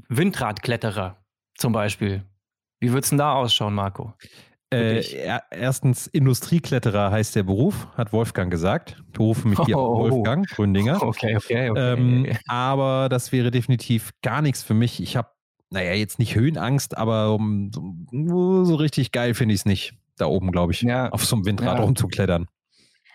Windradkletterer 0.09 1.17
zum 1.55 1.73
Beispiel. 1.73 2.23
Wie 2.79 2.93
wird 2.93 3.03
es 3.03 3.09
denn 3.09 3.17
da 3.17 3.33
ausschauen, 3.33 3.73
Marco? 3.73 4.13
Äh, 4.71 5.03
erstens, 5.49 6.05
Industriekletterer 6.05 7.09
heißt 7.09 7.35
der 7.35 7.43
Beruf, 7.43 7.87
hat 7.97 8.13
Wolfgang 8.13 8.51
gesagt. 8.51 9.01
Berufe 9.13 9.47
mich 9.47 9.59
hier 9.65 9.77
oh, 9.77 9.99
Wolfgang 9.99 10.47
Gründinger. 10.47 11.01
Okay, 11.09 11.35
okay, 11.37 11.69
okay. 11.71 11.93
Ähm, 11.93 12.27
aber 12.47 13.09
das 13.09 13.31
wäre 13.31 13.49
definitiv 13.49 14.11
gar 14.21 14.43
nichts 14.43 14.61
für 14.61 14.75
mich. 14.75 15.01
Ich 15.01 15.15
habe, 15.15 15.29
naja, 15.71 15.93
jetzt 15.93 16.19
nicht 16.19 16.35
Höhenangst, 16.35 16.95
aber 16.97 17.33
um, 17.33 17.71
so, 18.11 18.63
so 18.63 18.75
richtig 18.75 19.11
geil 19.11 19.33
finde 19.33 19.55
ich 19.55 19.61
es 19.61 19.65
nicht, 19.65 19.95
da 20.17 20.27
oben, 20.27 20.51
glaube 20.51 20.73
ich, 20.73 20.81
ja. 20.81 21.09
auf 21.09 21.25
so 21.25 21.35
einem 21.35 21.45
Windrad 21.45 21.79
ja. 21.79 21.83
rumzuklettern. 21.83 22.47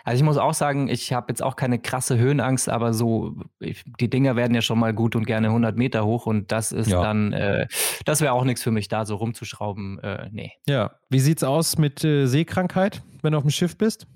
Also 0.04 0.18
ich 0.18 0.23
muss 0.23 0.37
auch 0.37 0.52
sagen, 0.52 0.88
ich 0.88 1.14
habe 1.14 1.26
jetzt 1.30 1.42
auch 1.42 1.56
keine 1.56 1.78
krasse 1.78 2.18
Höhenangst, 2.18 2.68
aber 2.68 2.92
so, 2.92 3.34
ich, 3.58 3.84
die 3.99 4.11
Dinger 4.11 4.37
werden 4.37 4.54
ja 4.54 4.61
schon 4.61 4.78
mal 4.78 4.92
gut 4.92 5.16
und 5.16 5.26
gerne 5.26 5.49
100 5.49 5.76
Meter 5.76 6.04
hoch 6.04 6.26
und 6.26 6.52
das 6.52 6.73
ist 6.73 6.90
ja. 6.90 7.02
dann, 7.02 7.32
äh, 7.32 7.66
das 8.04 8.20
wäre 8.20 8.34
auch 8.34 8.44
nichts 8.44 8.62
für 8.62 8.70
mich, 8.70 8.88
da 8.88 9.06
so 9.06 9.16
rumzuschrauben. 9.16 9.99
Äh, 10.00 10.28
nee. 10.30 10.52
Ja, 10.68 10.92
wie 11.08 11.20
sieht's 11.20 11.42
aus 11.42 11.78
mit 11.78 12.04
äh, 12.04 12.26
Seekrankheit, 12.26 13.02
wenn 13.23 13.32
du 13.32 13.38
auf 13.38 13.44
dem 13.44 13.50
Schiff 13.50 13.78
bist? 13.78 14.06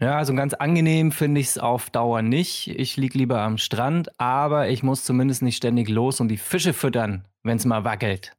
Ja, 0.00 0.18
also 0.18 0.34
ganz 0.34 0.52
angenehm 0.52 1.12
finde 1.12 1.40
ich 1.40 1.46
es 1.46 1.58
auf 1.58 1.88
Dauer 1.90 2.20
nicht. 2.20 2.68
Ich 2.68 2.96
liege 2.96 3.16
lieber 3.16 3.40
am 3.40 3.58
Strand, 3.58 4.10
aber 4.20 4.68
ich 4.68 4.82
muss 4.82 5.04
zumindest 5.04 5.42
nicht 5.42 5.56
ständig 5.56 5.88
los 5.88 6.20
und 6.20 6.28
die 6.28 6.36
Fische 6.36 6.72
füttern, 6.72 7.26
wenn 7.44 7.56
es 7.56 7.64
mal 7.64 7.84
wackelt. 7.84 8.32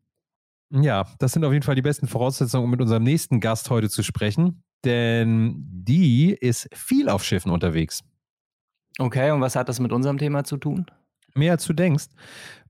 Ja, 0.70 1.06
das 1.20 1.32
sind 1.32 1.46
auf 1.46 1.54
jeden 1.54 1.64
Fall 1.64 1.76
die 1.76 1.82
besten 1.82 2.08
Voraussetzungen, 2.08 2.66
um 2.66 2.70
mit 2.70 2.82
unserem 2.82 3.04
nächsten 3.04 3.40
Gast 3.40 3.70
heute 3.70 3.90
zu 3.90 4.04
sprechen, 4.04 4.64
denn 4.86 5.64
die 5.68 6.32
ist 6.34 6.70
viel 6.74 7.10
auf 7.10 7.24
Schiffen 7.24 7.52
unterwegs. 7.52 8.04
Okay, 9.00 9.32
und 9.32 9.42
was 9.42 9.56
hat 9.56 9.70
das 9.70 9.80
mit 9.80 9.92
unserem 9.92 10.18
Thema 10.18 10.44
zu 10.44 10.58
tun? 10.58 10.86
Mehr 11.36 11.54
als 11.54 11.66
du 11.66 11.74
denkst 11.74 12.08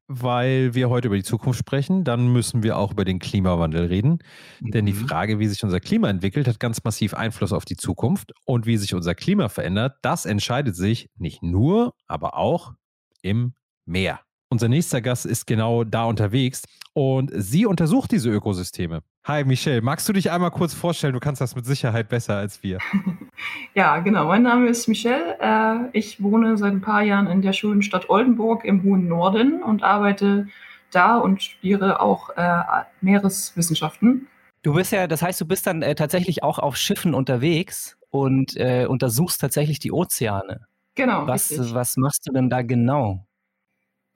weil 0.08 0.74
wir 0.74 0.90
heute 0.90 1.08
über 1.08 1.18
die 1.18 1.24
Zukunft 1.24 1.60
sprechen, 1.60 2.04
dann 2.04 2.32
müssen 2.32 2.64
wir 2.64 2.78
auch 2.78 2.94
über 2.94 3.04
den 3.04 3.20
Klimawandel 3.20 3.86
reden. 3.88 4.20
Mhm. 4.62 4.72
Denn 4.72 4.86
die 4.86 4.94
mhm. 4.94 5.08
Frage, 5.08 5.40
wie 5.40 5.48
sich 5.48 5.64
unser 5.64 5.80
Klima 5.80 6.10
entwickelt, 6.10 6.48
hat 6.48 6.60
ganz 6.60 6.84
massiv 6.84 7.14
Einfluss 7.14 7.52
auf 7.52 7.66
die 7.66 7.76
Zukunft. 7.76 8.32
Und 8.46 8.66
wie 8.66 8.78
sich 8.78 8.94
unser 8.94 9.16
Klima 9.16 9.50
verändert, 9.50 9.98
das 10.02 10.26
entscheidet 10.26 10.76
sich 10.76 11.10
nicht 11.18 11.44
nur, 11.44 11.94
aber 12.08 12.38
auch 12.38 12.74
im 13.22 13.54
Meer. 13.86 14.22
Unser 14.50 14.70
nächster 14.70 15.02
Gast 15.02 15.26
ist 15.26 15.46
genau 15.46 15.84
da 15.84 16.06
unterwegs 16.06 16.64
und 16.94 17.32
sie 17.36 17.66
untersucht 17.66 18.12
diese 18.12 18.30
Ökosysteme. 18.30 19.02
Hi 19.28 19.44
Michelle, 19.44 19.82
magst 19.82 20.08
du 20.08 20.14
dich 20.14 20.32
einmal 20.32 20.52
kurz 20.52 20.74
vorstellen? 20.74 21.12
Du 21.12 21.20
kannst 21.20 21.42
das 21.42 21.54
mit 21.54 21.66
Sicherheit 21.66 22.08
besser 22.08 22.38
als 22.38 22.64
wir. 22.64 22.80
Ja, 23.76 24.00
genau. 24.00 24.26
Mein 24.26 24.42
Name 24.42 24.68
ist 24.68 24.88
Michelle. 24.88 25.38
Äh, 25.40 25.90
ich 25.92 26.24
wohne 26.24 26.58
seit 26.58 26.72
ein 26.72 26.82
paar 26.82 27.04
Jahren 27.04 27.28
in 27.28 27.44
der 27.44 27.54
schönen 27.54 27.84
Stadt 27.84 28.10
Oldenburg 28.10 28.66
im 28.66 28.82
hohen 28.82 29.08
Norden 29.08 29.62
und 29.62 29.84
arbeite 29.84 30.48
da 30.90 31.18
und 31.18 31.44
studiere 31.44 32.02
auch 32.02 32.32
äh, 32.36 32.62
Meereswissenschaften. 33.02 34.28
Du 34.64 34.74
bist 34.74 34.92
ja, 34.92 35.06
das 35.06 35.22
heißt, 35.22 35.40
du 35.40 35.46
bist 35.46 35.68
dann 35.68 35.84
äh, 35.84 35.94
tatsächlich 35.94 36.42
auch 36.42 36.58
auf 36.58 36.78
Schiffen 36.78 37.14
unterwegs 37.14 37.98
und 38.10 38.56
untersuchst 38.58 39.42
tatsächlich 39.42 39.78
die 39.78 39.92
Ozeane. 39.92 40.66
Genau. 40.96 41.28
Was, 41.28 41.52
was 41.74 41.98
machst 41.98 42.26
du 42.26 42.32
denn 42.32 42.50
da 42.50 42.64
genau? 42.64 43.27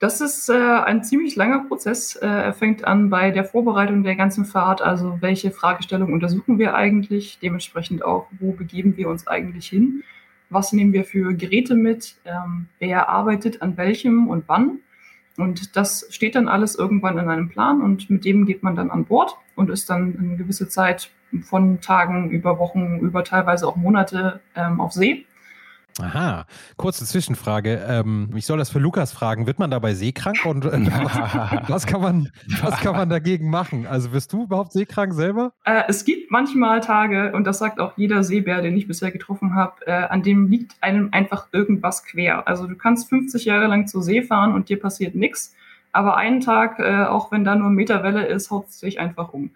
Das 0.02 0.20
ist 0.20 0.48
äh, 0.48 0.54
ein 0.54 1.04
ziemlich 1.04 1.36
langer 1.36 1.60
Prozess. 1.68 2.16
Äh, 2.16 2.26
er 2.26 2.54
fängt 2.54 2.84
an 2.84 3.08
bei 3.08 3.30
der 3.30 3.44
Vorbereitung 3.44 4.02
der 4.02 4.16
ganzen 4.16 4.44
Fahrt, 4.44 4.82
also 4.82 5.18
welche 5.20 5.52
Fragestellungen 5.52 6.12
untersuchen 6.12 6.58
wir 6.58 6.74
eigentlich, 6.74 7.38
dementsprechend 7.40 8.04
auch, 8.04 8.26
wo 8.40 8.50
begeben 8.50 8.96
wir 8.96 9.08
uns 9.08 9.28
eigentlich 9.28 9.68
hin, 9.68 10.02
was 10.50 10.72
nehmen 10.72 10.92
wir 10.92 11.04
für 11.04 11.34
Geräte 11.34 11.76
mit, 11.76 12.16
ähm, 12.24 12.66
wer 12.80 13.08
arbeitet 13.10 13.62
an 13.62 13.76
welchem 13.76 14.26
und 14.26 14.42
wann. 14.48 14.80
Und 15.36 15.76
das 15.76 16.08
steht 16.10 16.34
dann 16.34 16.48
alles 16.48 16.74
irgendwann 16.74 17.16
in 17.16 17.28
einem 17.28 17.48
Plan 17.48 17.80
und 17.80 18.10
mit 18.10 18.24
dem 18.24 18.44
geht 18.44 18.64
man 18.64 18.74
dann 18.74 18.90
an 18.90 19.04
Bord 19.04 19.36
und 19.54 19.70
ist 19.70 19.88
dann 19.88 20.16
eine 20.18 20.36
gewisse 20.36 20.68
Zeit 20.68 21.12
von 21.44 21.80
Tagen 21.80 22.28
über 22.30 22.58
Wochen, 22.58 22.98
über 22.98 23.22
teilweise 23.22 23.68
auch 23.68 23.76
Monate 23.76 24.40
ähm, 24.56 24.80
auf 24.80 24.94
See 24.94 25.26
Aha, 26.00 26.46
kurze 26.76 27.04
Zwischenfrage. 27.04 27.84
Ähm, 27.86 28.30
ich 28.34 28.46
soll 28.46 28.58
das 28.58 28.70
für 28.70 28.78
Lukas 28.78 29.12
fragen. 29.12 29.46
Wird 29.46 29.58
man 29.58 29.70
dabei 29.70 29.92
seekrank 29.94 30.46
und 30.46 30.64
äh, 30.64 30.70
was, 30.90 31.68
was, 31.68 31.86
kann 31.86 32.00
man, 32.00 32.30
was 32.62 32.80
kann 32.80 32.96
man 32.96 33.10
dagegen 33.10 33.50
machen? 33.50 33.86
Also 33.86 34.12
wirst 34.12 34.32
du 34.32 34.44
überhaupt 34.44 34.72
seekrank 34.72 35.12
selber? 35.12 35.52
Äh, 35.64 35.82
es 35.88 36.04
gibt 36.04 36.30
manchmal 36.30 36.80
Tage, 36.80 37.32
und 37.32 37.44
das 37.44 37.58
sagt 37.58 37.78
auch 37.78 37.92
jeder 37.96 38.24
Seebär, 38.24 38.62
den 38.62 38.76
ich 38.76 38.88
bisher 38.88 39.10
getroffen 39.10 39.54
habe, 39.54 39.86
äh, 39.86 39.92
an 39.92 40.22
dem 40.22 40.48
liegt 40.48 40.72
einem 40.80 41.10
einfach 41.12 41.48
irgendwas 41.52 42.04
quer. 42.04 42.48
Also 42.48 42.66
du 42.66 42.74
kannst 42.74 43.10
50 43.10 43.44
Jahre 43.44 43.66
lang 43.66 43.86
zur 43.86 44.02
See 44.02 44.22
fahren 44.22 44.54
und 44.54 44.70
dir 44.70 44.80
passiert 44.80 45.14
nichts, 45.14 45.54
aber 45.92 46.16
einen 46.16 46.40
Tag, 46.40 46.78
äh, 46.78 47.04
auch 47.04 47.30
wenn 47.32 47.44
da 47.44 47.54
nur 47.54 47.68
ein 47.68 47.74
Meter 47.74 48.02
Welle 48.02 48.24
ist, 48.26 48.50
haut 48.50 48.68
es 48.68 48.80
dich 48.80 48.98
einfach 48.98 49.34
um. 49.34 49.50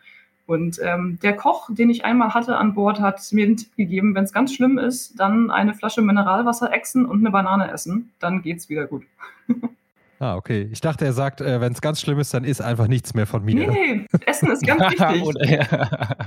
Und 0.46 0.78
ähm, 0.82 1.18
der 1.22 1.34
Koch, 1.34 1.68
den 1.72 1.90
ich 1.90 2.04
einmal 2.04 2.34
hatte 2.34 2.56
an 2.56 2.74
Bord, 2.74 3.00
hat 3.00 3.20
mir 3.32 3.46
den 3.46 3.56
Tipp 3.56 3.74
gegeben, 3.76 4.14
wenn 4.14 4.24
es 4.24 4.32
ganz 4.32 4.54
schlimm 4.54 4.78
ist, 4.78 5.18
dann 5.18 5.50
eine 5.50 5.74
Flasche 5.74 6.02
Mineralwasser 6.02 6.72
exen 6.72 7.04
und 7.04 7.18
eine 7.18 7.30
Banane 7.30 7.70
essen. 7.70 8.12
Dann 8.20 8.42
geht's 8.42 8.68
wieder 8.68 8.86
gut. 8.86 9.04
Ah, 10.18 10.36
okay. 10.36 10.68
Ich 10.72 10.80
dachte, 10.80 11.04
er 11.04 11.12
sagt, 11.12 11.40
äh, 11.40 11.60
wenn 11.60 11.72
es 11.72 11.80
ganz 11.80 12.00
schlimm 12.00 12.18
ist, 12.18 12.32
dann 12.32 12.44
ist 12.44 12.62
einfach 12.62 12.88
nichts 12.88 13.12
mehr 13.12 13.26
von 13.26 13.44
mir. 13.44 13.54
Nee, 13.54 13.66
nee, 13.66 14.06
Essen 14.24 14.50
ist 14.50 14.66
ganz 14.66 14.80
wichtig. 14.90 15.60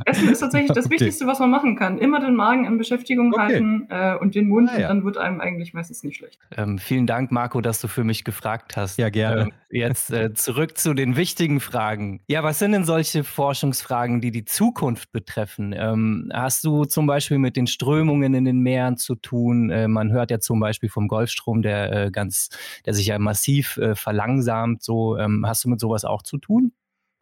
Essen 0.06 0.30
ist 0.30 0.40
tatsächlich 0.40 0.72
das 0.74 0.86
okay. 0.86 0.96
Wichtigste, 0.96 1.26
was 1.26 1.40
man 1.40 1.50
machen 1.50 1.76
kann. 1.76 1.98
Immer 1.98 2.20
den 2.20 2.36
Magen 2.36 2.66
in 2.66 2.78
Beschäftigung 2.78 3.34
okay. 3.34 3.42
halten 3.42 3.88
äh, 3.90 4.16
und 4.16 4.36
den 4.36 4.48
Mund, 4.48 4.70
ah, 4.72 4.80
ja. 4.80 4.90
und 4.90 4.98
dann 4.98 5.06
wird 5.06 5.18
einem 5.18 5.42
eigentlich 5.42 5.74
meistens 5.74 6.04
nicht 6.04 6.18
schlecht. 6.18 6.40
Ähm, 6.56 6.78
vielen 6.78 7.08
Dank, 7.08 7.32
Marco, 7.32 7.62
dass 7.62 7.82
du 7.82 7.88
für 7.88 8.04
mich 8.04 8.24
gefragt 8.24 8.78
hast. 8.78 9.00
Ja, 9.00 9.10
gerne. 9.10 9.42
Ähm, 9.42 9.52
jetzt 9.72 10.12
äh, 10.12 10.34
zurück 10.34 10.78
zu 10.78 10.94
den 10.94 11.16
wichtigen 11.16 11.60
Fragen. 11.60 12.22
Ja, 12.28 12.44
was 12.44 12.60
sind 12.60 12.74
denn 12.74 12.86
solche 12.86 13.24
Forschungsfragen, 13.24 14.22
die 14.22 14.32
die 14.32 14.46
Zukunft 14.46 15.12
betreffen? 15.12 15.74
Ähm, 15.76 16.30
hast 16.32 16.64
du 16.64 16.86
zum 16.86 17.08
Beispiel 17.08 17.40
mit 17.40 17.56
den 17.56 17.66
Strömungen 17.66 18.36
in 18.36 18.46
den 18.46 18.60
Meeren 18.60 18.98
zu 18.98 19.16
tun? 19.16 19.72
Äh, 19.72 19.88
man 19.88 20.12
hört 20.12 20.30
ja 20.30 20.40
zum 20.40 20.60
Beispiel 20.60 20.90
vom 20.90 21.08
Golfstrom, 21.08 21.64
der 21.64 21.92
äh, 21.92 22.12
ganz, 22.12 22.50
der 22.86 22.94
sich 22.94 23.08
ja 23.08 23.18
massiv 23.18 23.79
äh, 23.82 23.96
verlangsamt. 23.96 24.84
So, 24.84 25.18
ähm, 25.18 25.46
hast 25.48 25.64
du 25.64 25.70
mit 25.70 25.80
sowas 25.80 26.06
auch 26.06 26.22
zu 26.22 26.38
tun? 26.38 26.74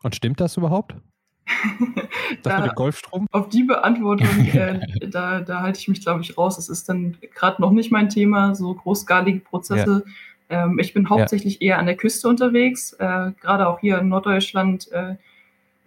Und 0.03 0.15
stimmt 0.15 0.39
das 0.39 0.57
überhaupt? 0.57 0.95
das 2.43 2.53
da, 2.53 2.59
mit 2.59 2.71
dem 2.71 2.75
Golfstrom? 2.75 3.27
Auf 3.31 3.49
die 3.49 3.63
Beantwortung, 3.63 4.45
äh, 4.53 4.79
da, 5.07 5.41
da 5.41 5.61
halte 5.61 5.79
ich 5.79 5.87
mich, 5.87 6.01
glaube 6.01 6.21
ich, 6.21 6.37
raus. 6.37 6.57
Es 6.57 6.69
ist 6.69 6.89
dann 6.89 7.17
gerade 7.33 7.61
noch 7.61 7.71
nicht 7.71 7.91
mein 7.91 8.09
Thema, 8.09 8.55
so 8.55 8.73
großskalige 8.73 9.39
Prozesse. 9.39 10.03
Ja. 10.49 10.65
Ähm, 10.65 10.79
ich 10.79 10.93
bin 10.93 11.09
hauptsächlich 11.09 11.55
ja. 11.55 11.67
eher 11.67 11.79
an 11.79 11.85
der 11.85 11.95
Küste 11.95 12.27
unterwegs, 12.27 12.93
äh, 12.93 13.31
gerade 13.41 13.67
auch 13.67 13.79
hier 13.79 13.99
in 13.99 14.09
Norddeutschland. 14.09 14.91
Äh, 14.91 15.15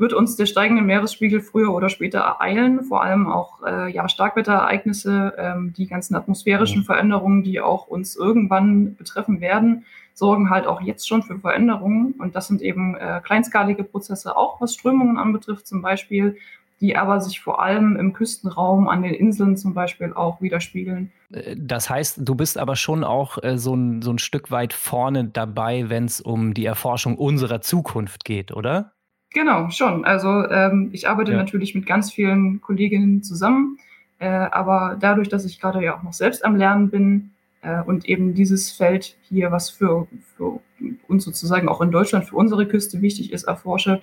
wird 0.01 0.15
uns 0.15 0.35
der 0.35 0.47
steigende 0.47 0.83
Meeresspiegel 0.83 1.41
früher 1.41 1.75
oder 1.75 1.91
später 1.91 2.21
ereilen, 2.21 2.83
vor 2.85 3.03
allem 3.03 3.31
auch 3.31 3.63
äh, 3.63 3.93
ja, 3.93 4.09
Starkwetterereignisse, 4.09 5.35
ähm, 5.37 5.75
die 5.77 5.87
ganzen 5.87 6.15
atmosphärischen 6.15 6.85
Veränderungen, 6.85 7.43
die 7.43 7.61
auch 7.61 7.87
uns 7.87 8.17
irgendwann 8.17 8.97
betreffen 8.97 9.43
werden, 9.43 9.85
sorgen 10.15 10.49
halt 10.49 10.67
auch 10.67 10.81
jetzt 10.81 11.07
schon 11.07 11.23
für 11.23 11.39
Veränderungen. 11.39 12.15
Und 12.19 12.35
das 12.35 12.49
sind 12.49 12.63
eben 12.63 12.97
äh, 12.97 13.21
kleinskalige 13.23 13.85
Prozesse, 13.85 14.37
auch 14.37 14.59
was 14.61 14.73
Strömungen 14.73 15.19
anbetrifft 15.19 15.67
zum 15.67 15.83
Beispiel, 15.83 16.39
die 16.81 16.97
aber 16.97 17.21
sich 17.21 17.41
vor 17.41 17.63
allem 17.63 17.97
im 17.97 18.15
Küstenraum 18.15 18.89
an 18.89 19.03
den 19.03 19.13
Inseln 19.13 19.59
zum 19.59 19.75
Beispiel 19.75 20.15
auch 20.15 20.41
widerspiegeln. 20.41 21.13
Äh, 21.31 21.57
das 21.59 21.91
heißt, 21.91 22.21
du 22.23 22.35
bist 22.35 22.57
aber 22.57 22.75
schon 22.75 23.05
auch 23.05 23.37
äh, 23.43 23.59
so, 23.59 23.75
ein, 23.75 24.01
so 24.01 24.11
ein 24.13 24.19
Stück 24.19 24.51
weit 24.51 24.73
vorne 24.73 25.27
dabei, 25.27 25.91
wenn 25.91 26.07
es 26.07 26.23
um 26.23 26.55
die 26.55 26.65
Erforschung 26.65 27.19
unserer 27.19 27.61
Zukunft 27.61 28.25
geht, 28.25 28.51
oder? 28.53 28.93
Genau, 29.33 29.71
schon. 29.71 30.05
Also 30.05 30.49
ähm, 30.49 30.91
ich 30.93 31.09
arbeite 31.09 31.33
ja. 31.33 31.39
natürlich 31.39 31.75
mit 31.75 31.87
ganz 31.87 32.13
vielen 32.13 32.61
Kolleginnen 32.61 33.23
zusammen, 33.23 33.79
äh, 34.19 34.27
aber 34.29 34.97
dadurch, 34.99 35.29
dass 35.29 35.45
ich 35.45 35.61
gerade 35.61 35.83
ja 35.83 35.97
auch 35.97 36.03
noch 36.03 36.13
selbst 36.13 36.45
am 36.45 36.57
Lernen 36.57 36.91
bin 36.91 37.31
äh, 37.63 37.81
und 37.81 38.07
eben 38.07 38.35
dieses 38.35 38.73
Feld 38.73 39.17
hier, 39.23 39.53
was 39.53 39.71
für, 39.71 40.09
für 40.37 40.61
uns 41.07 41.25
sozusagen 41.25 41.69
auch 41.69 41.81
in 41.81 41.93
Deutschland, 41.93 42.25
für 42.25 42.37
unsere 42.37 42.67
Küste 42.67 43.03
wichtig 43.03 43.33
ist, 43.33 43.45
erforsche, 43.45 44.03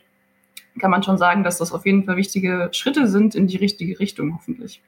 kann 0.79 0.91
man 0.91 1.03
schon 1.03 1.17
sagen, 1.17 1.43
dass 1.43 1.57
das 1.57 1.74
auf 1.74 1.86
jeden 1.86 2.05
Fall 2.05 2.15
wichtige 2.15 2.69
Schritte 2.72 3.07
sind 3.07 3.36
in 3.36 3.48
die 3.48 3.57
richtige 3.57 4.00
Richtung, 4.00 4.34
hoffentlich. 4.34 4.81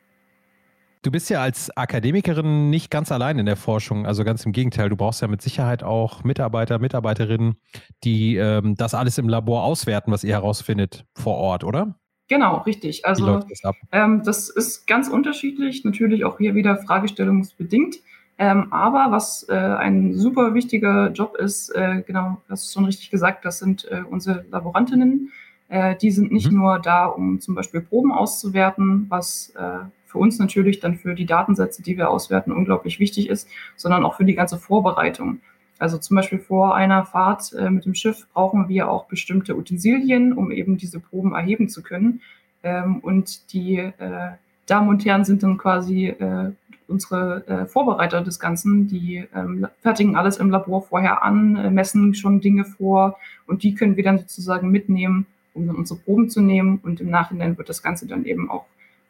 Du 1.02 1.12
bist 1.12 1.30
ja 1.30 1.42
als 1.42 1.76
Akademikerin 1.78 2.70
nicht 2.70 2.92
ganz 2.92 3.10
allein 3.10 3.40
in 3.40 3.46
der 3.46 3.56
Forschung, 3.56 4.06
also 4.06 4.26
ganz 4.26 4.46
im 4.46 4.52
Gegenteil. 4.52 4.90
Du 4.90 4.98
brauchst 4.98 5.22
ja 5.22 5.30
mit 5.30 5.42
Sicherheit 5.42 5.82
auch 5.82 6.26
Mitarbeiter, 6.26 6.78
Mitarbeiterinnen, 6.78 7.56
die 8.04 8.36
ähm, 8.36 8.76
das 8.76 8.94
alles 8.94 9.18
im 9.18 9.30
Labor 9.30 9.64
auswerten, 9.64 10.12
was 10.12 10.26
ihr 10.26 10.34
herausfindet 10.34 11.06
vor 11.14 11.36
Ort, 11.36 11.64
oder? 11.64 11.96
Genau, 12.28 12.58
richtig. 12.64 13.06
Also 13.06 13.40
das, 13.40 13.62
ähm, 13.94 14.24
das, 14.26 14.50
ist 14.50 14.88
ganz 14.88 15.08
unterschiedlich, 15.08 15.86
natürlich 15.86 16.26
auch 16.26 16.38
hier 16.38 16.54
wieder 16.54 16.76
fragestellungsbedingt. 16.76 17.96
Ähm, 18.38 18.72
aber 18.74 19.08
was 19.10 19.48
äh, 19.48 19.54
ein 19.54 20.14
super 20.14 20.54
wichtiger 20.54 21.12
Job 21.12 21.38
ist, 21.38 21.70
äh, 21.70 22.04
genau, 22.06 22.42
hast 22.50 22.68
du 22.68 22.74
schon 22.74 22.86
richtig 22.86 23.10
gesagt, 23.10 23.46
das 23.46 23.60
sind 23.60 23.86
äh, 23.90 24.02
unsere 24.10 24.44
Laborantinnen. 24.52 25.32
Äh, 25.70 25.96
die 25.96 26.12
sind 26.12 26.34
nicht 26.34 26.52
mhm. 26.52 26.58
nur 26.58 26.80
da, 26.80 27.06
um 27.06 27.40
zum 27.40 27.56
Beispiel 27.56 27.80
Proben 27.80 28.12
auszuwerten, 28.12 29.06
was 29.10 29.54
äh, 29.56 29.86
für 30.10 30.18
uns 30.18 30.40
natürlich 30.40 30.80
dann 30.80 30.96
für 30.96 31.14
die 31.14 31.28
Datensätze, 31.28 31.84
die 31.84 31.96
wir 31.96 32.10
auswerten, 32.10 32.52
unglaublich 32.52 33.00
wichtig 33.00 33.30
ist, 33.30 33.48
sondern 33.76 34.04
auch 34.04 34.16
für 34.18 34.26
die 34.26 34.34
ganze 34.34 34.58
Vorbereitung. 34.58 35.40
Also 35.78 35.98
zum 35.98 36.16
Beispiel 36.16 36.40
vor 36.40 36.76
einer 36.76 37.06
Fahrt 37.06 37.54
äh, 37.54 37.70
mit 37.70 37.86
dem 37.86 37.94
Schiff 37.94 38.28
brauchen 38.34 38.68
wir 38.68 38.90
auch 38.90 39.06
bestimmte 39.06 39.56
Utensilien, 39.56 40.34
um 40.34 40.52
eben 40.52 40.78
diese 40.78 41.00
Proben 41.00 41.34
erheben 41.34 41.70
zu 41.70 41.84
können. 41.84 42.22
Ähm, 42.64 42.98
und 43.00 43.54
die 43.54 43.78
äh, 43.78 44.32
Damen 44.66 44.90
und 44.90 45.06
Herren 45.06 45.24
sind 45.24 45.44
dann 45.44 45.58
quasi 45.58 46.08
äh, 46.08 46.52
unsere 46.88 47.48
äh, 47.48 47.66
Vorbereiter 47.68 48.22
des 48.22 48.40
Ganzen. 48.40 48.88
Die 48.88 49.26
ähm, 49.34 49.68
fertigen 49.82 50.16
alles 50.16 50.38
im 50.38 50.50
Labor 50.50 50.82
vorher 50.82 51.24
an, 51.24 51.56
äh, 51.56 51.70
messen 51.70 52.16
schon 52.16 52.42
Dinge 52.42 52.66
vor 52.66 53.18
und 53.46 53.62
die 53.62 53.76
können 53.76 53.96
wir 53.96 54.04
dann 54.04 54.18
sozusagen 54.18 54.70
mitnehmen, 54.72 55.28
um 55.54 55.68
dann 55.68 55.76
unsere 55.76 56.00
Proben 56.00 56.30
zu 56.30 56.42
nehmen. 56.42 56.80
Und 56.84 57.00
im 57.00 57.12
Nachhinein 57.12 57.58
wird 57.58 57.70
das 57.70 57.84
Ganze 57.84 58.08
dann 58.08 58.26
eben 58.26 58.50
auch 58.50 58.66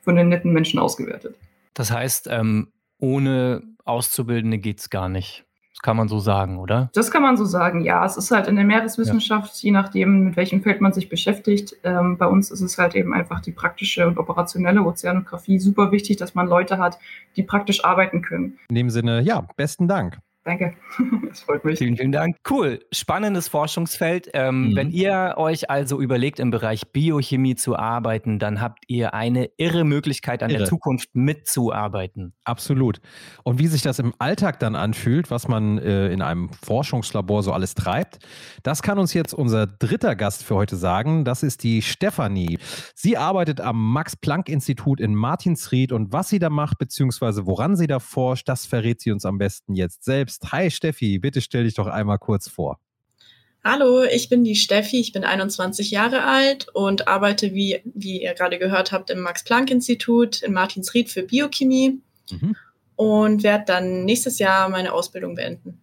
von 0.10 0.16
den 0.16 0.30
netten 0.30 0.52
Menschen 0.52 0.80
ausgewertet. 0.80 1.36
Das 1.76 1.92
heißt, 1.92 2.30
ähm, 2.32 2.70
ohne 2.98 3.62
Auszubildende 3.86 4.58
geht 4.58 4.80
es 4.80 4.90
gar 4.90 5.08
nicht. 5.08 5.46
kann 5.84 5.96
man 5.96 6.08
so 6.08 6.18
sagen, 6.18 6.58
oder? 6.58 6.90
Das 6.96 7.12
kann 7.12 7.22
man 7.22 7.38
so 7.38 7.46
sagen, 7.46 7.82
ja. 7.82 8.04
Es 8.04 8.18
ist 8.18 8.32
halt 8.32 8.48
in 8.48 8.56
der 8.56 8.66
Meereswissenschaft, 8.66 9.54
ja. 9.58 9.68
je 9.68 9.72
nachdem, 9.72 10.24
mit 10.24 10.36
welchem 10.36 10.64
Feld 10.64 10.82
man 10.82 10.94
sich 10.94 11.10
beschäftigt. 11.10 11.76
Ähm, 11.84 12.18
bei 12.18 12.26
uns 12.26 12.50
ist 12.50 12.62
es 12.62 12.80
halt 12.80 12.96
eben 12.96 13.14
einfach 13.14 13.40
die 13.40 13.52
praktische 13.52 14.08
und 14.08 14.18
operationelle 14.18 14.82
Ozeanographie 14.82 15.60
super 15.60 15.92
wichtig, 15.92 16.18
dass 16.18 16.34
man 16.34 16.48
Leute 16.48 16.80
hat, 16.80 16.98
die 17.36 17.44
praktisch 17.44 17.86
arbeiten 17.86 18.24
können. 18.24 18.58
In 18.70 18.76
dem 18.76 18.90
Sinne, 18.90 19.22
ja, 19.22 19.48
besten 19.58 19.88
Dank. 19.88 20.18
Danke. 20.44 20.76
Das 21.30 21.42
freut 21.42 21.64
mich. 21.64 21.78
Vielen, 21.78 21.96
vielen 21.96 22.12
Dank. 22.12 22.38
Cool. 22.50 22.80
Spannendes 22.92 23.50
Forschungsfeld. 23.50 24.32
Ähm, 24.34 24.70
mhm. 24.70 24.76
Wenn 24.76 24.90
ihr 24.90 25.36
euch 25.38 25.70
also 25.70 26.02
überlegt, 26.02 26.40
im 26.40 26.50
Bereich 26.50 26.92
Biochemie 26.92 27.54
zu 27.54 27.76
arbeiten, 27.76 28.40
dann 28.40 28.60
habt 28.60 28.80
ihr 28.88 29.14
eine 29.14 29.52
irre 29.58 29.84
Möglichkeit, 29.84 30.42
an 30.42 30.50
irre. 30.50 30.60
der 30.60 30.68
Zukunft 30.68 31.10
mitzuarbeiten. 31.14 32.34
Absolut. 32.46 33.00
Und 33.44 33.60
wie 33.60 33.68
sich 33.68 33.84
das 33.84 34.00
im 34.00 34.16
Alltag 34.18 34.60
dann 34.60 34.76
anfühlt, 34.76 35.30
was 35.30 35.48
man 35.48 35.78
äh, 35.78 36.12
in 36.12 36.24
einem 36.24 36.50
Forschungslabor 36.52 37.44
so 37.44 37.54
alles 37.54 37.76
treibt, 37.76 38.18
das 38.64 38.82
kann 38.82 38.98
uns 38.98 39.14
jetzt 39.14 39.36
unser 39.36 39.68
dritter 39.68 40.16
Gast 40.16 40.44
für 40.44 40.56
heute 40.56 40.78
sagen. 40.78 41.26
Das 41.26 41.44
ist 41.44 41.64
die 41.64 41.84
Stefanie. 41.84 42.58
Sie 42.96 43.18
arbeitet 43.18 43.62
am 43.62 43.94
Max-Planck-Institut 43.94 45.00
in 45.00 45.14
Martinsried 45.14 45.92
und 45.92 46.12
was 46.12 46.30
sie 46.30 46.40
da 46.40 46.50
macht, 46.50 46.80
beziehungsweise 46.80 47.46
woran 47.46 47.76
sie 47.76 47.86
da 47.86 48.00
forscht, 48.00 48.50
das 48.50 48.66
verrät 48.66 49.00
sie 49.00 49.12
uns 49.12 49.26
am 49.26 49.38
besten 49.38 49.76
jetzt 49.76 50.04
selbst 50.04 50.29
selbst. 50.30 50.52
Hi 50.52 50.70
Steffi, 50.70 51.20
bitte 51.20 51.42
stell 51.42 51.64
dich 51.64 51.76
doch 51.76 51.88
einmal 51.88 52.20
kurz 52.20 52.48
vor. 52.48 52.80
Hallo, 53.64 54.04
ich 54.04 54.30
bin 54.30 54.44
die 54.44 54.56
Steffi, 54.56 55.02
ich 55.02 55.12
bin 55.12 55.26
21 55.26 55.92
Jahre 55.92 56.24
alt 56.24 56.68
und 56.74 57.10
arbeite, 57.10 57.54
wie, 57.54 57.82
wie 57.84 58.22
ihr 58.22 58.34
gerade 58.34 58.58
gehört 58.58 58.94
habt, 58.94 59.10
im 59.10 59.20
Max-Planck-Institut 59.20 60.42
in 60.42 60.54
Martinsried 60.54 61.10
für 61.10 61.24
Biochemie 61.24 62.00
mhm. 62.32 62.56
und 62.96 63.44
werde 63.44 63.66
dann 63.66 64.06
nächstes 64.06 64.40
Jahr 64.40 64.70
meine 64.70 64.94
Ausbildung 64.94 65.36
beenden. 65.36 65.82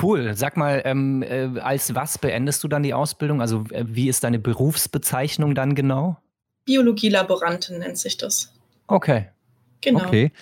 Cool. 0.00 0.34
Sag 0.36 0.58
mal, 0.58 0.82
ähm, 0.84 1.22
äh, 1.22 1.58
als 1.58 1.94
was 1.94 2.18
beendest 2.18 2.62
du 2.62 2.68
dann 2.68 2.82
die 2.82 2.92
Ausbildung? 2.92 3.40
Also 3.40 3.64
äh, 3.70 3.84
wie 3.86 4.10
ist 4.10 4.22
deine 4.22 4.38
Berufsbezeichnung 4.38 5.54
dann 5.54 5.74
genau? 5.74 6.18
Biologielaborantin 6.66 7.78
nennt 7.78 7.96
sich 7.96 8.18
das. 8.18 8.52
Okay. 8.88 9.30
Genau. 9.80 10.04
Okay. 10.04 10.32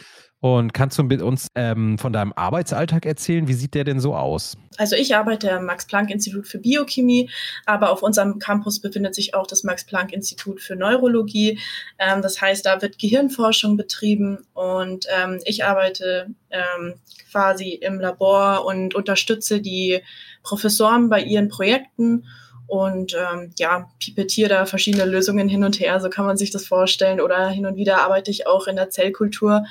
Und 0.44 0.74
kannst 0.74 0.98
du 0.98 1.04
mit 1.04 1.22
uns 1.22 1.48
ähm, 1.54 1.96
von 1.96 2.12
deinem 2.12 2.34
Arbeitsalltag 2.36 3.06
erzählen? 3.06 3.48
Wie 3.48 3.54
sieht 3.54 3.72
der 3.72 3.84
denn 3.84 3.98
so 3.98 4.14
aus? 4.14 4.58
Also 4.76 4.94
ich 4.94 5.16
arbeite 5.16 5.50
am 5.50 5.64
Max-Planck-Institut 5.64 6.46
für 6.46 6.58
Biochemie, 6.58 7.30
aber 7.64 7.90
auf 7.90 8.02
unserem 8.02 8.40
Campus 8.40 8.78
befindet 8.78 9.14
sich 9.14 9.32
auch 9.32 9.46
das 9.46 9.64
Max-Planck-Institut 9.64 10.60
für 10.60 10.76
Neurologie. 10.76 11.58
Ähm, 11.98 12.20
das 12.20 12.42
heißt, 12.42 12.66
da 12.66 12.82
wird 12.82 12.98
Gehirnforschung 12.98 13.78
betrieben 13.78 14.44
und 14.52 15.06
ähm, 15.18 15.40
ich 15.46 15.64
arbeite 15.64 16.26
ähm, 16.50 16.96
quasi 17.30 17.70
im 17.70 17.98
Labor 17.98 18.66
und 18.66 18.94
unterstütze 18.94 19.62
die 19.62 20.02
Professoren 20.42 21.08
bei 21.08 21.22
ihren 21.22 21.48
Projekten 21.48 22.26
und 22.66 23.14
ähm, 23.14 23.52
ja, 23.58 23.88
pipettiere 23.98 24.48
da 24.50 24.66
verschiedene 24.66 25.06
Lösungen 25.06 25.48
hin 25.48 25.64
und 25.64 25.80
her, 25.80 26.00
so 26.00 26.10
kann 26.10 26.26
man 26.26 26.36
sich 26.36 26.50
das 26.50 26.66
vorstellen. 26.66 27.20
Oder 27.20 27.48
hin 27.48 27.66
und 27.66 27.76
wieder 27.76 28.02
arbeite 28.02 28.30
ich 28.30 28.46
auch 28.46 28.66
in 28.66 28.76
der 28.76 28.90
Zellkultur 28.90 29.64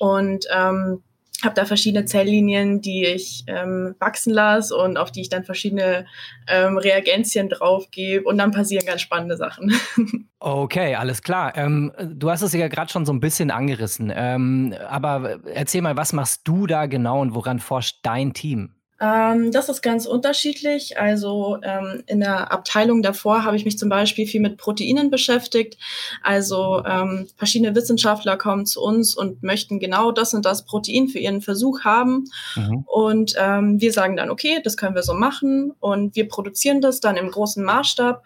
und 0.00 0.46
ähm, 0.50 1.02
habe 1.44 1.54
da 1.54 1.64
verschiedene 1.64 2.04
Zelllinien, 2.04 2.80
die 2.80 3.04
ich 3.04 3.44
ähm, 3.46 3.94
wachsen 3.98 4.32
lasse 4.32 4.74
und 4.76 4.96
auf 4.96 5.12
die 5.12 5.20
ich 5.20 5.28
dann 5.28 5.44
verschiedene 5.44 6.06
ähm, 6.48 6.76
Reagenzien 6.76 7.48
draufgebe 7.48 8.24
und 8.24 8.38
dann 8.38 8.50
passieren 8.50 8.84
ganz 8.86 9.02
spannende 9.02 9.36
Sachen. 9.36 9.72
Okay, 10.42 10.94
alles 10.94 11.20
klar. 11.20 11.54
Ähm, 11.54 11.92
du 12.02 12.30
hast 12.30 12.40
es 12.40 12.54
ja 12.54 12.68
gerade 12.68 12.90
schon 12.90 13.04
so 13.04 13.12
ein 13.12 13.20
bisschen 13.20 13.50
angerissen, 13.50 14.10
ähm, 14.14 14.74
aber 14.88 15.38
erzähl 15.44 15.82
mal, 15.82 15.98
was 15.98 16.14
machst 16.14 16.48
du 16.48 16.66
da 16.66 16.86
genau 16.86 17.20
und 17.20 17.34
woran 17.34 17.58
forscht 17.58 17.98
dein 18.04 18.32
Team? 18.32 18.74
Ähm, 19.00 19.50
das 19.50 19.70
ist 19.70 19.80
ganz 19.80 20.04
unterschiedlich. 20.04 20.98
Also 20.98 21.56
ähm, 21.62 22.02
in 22.06 22.20
der 22.20 22.52
Abteilung 22.52 23.02
davor 23.02 23.44
habe 23.44 23.56
ich 23.56 23.64
mich 23.64 23.78
zum 23.78 23.88
Beispiel 23.88 24.26
viel 24.26 24.42
mit 24.42 24.58
Proteinen 24.58 25.10
beschäftigt. 25.10 25.78
Also 26.22 26.84
ähm, 26.84 27.26
verschiedene 27.36 27.74
Wissenschaftler 27.74 28.36
kommen 28.36 28.66
zu 28.66 28.82
uns 28.82 29.16
und 29.16 29.42
möchten 29.42 29.80
genau 29.80 30.12
das 30.12 30.34
und 30.34 30.44
das 30.44 30.66
Protein 30.66 31.08
für 31.08 31.18
ihren 31.18 31.40
Versuch 31.40 31.80
haben. 31.80 32.26
Mhm. 32.56 32.84
Und 32.86 33.34
ähm, 33.38 33.80
wir 33.80 33.92
sagen 33.92 34.16
dann, 34.16 34.30
okay, 34.30 34.60
das 34.62 34.76
können 34.76 34.94
wir 34.94 35.02
so 35.02 35.14
machen. 35.14 35.72
Und 35.80 36.14
wir 36.14 36.28
produzieren 36.28 36.82
das 36.82 37.00
dann 37.00 37.16
im 37.16 37.30
großen 37.30 37.64
Maßstab. 37.64 38.22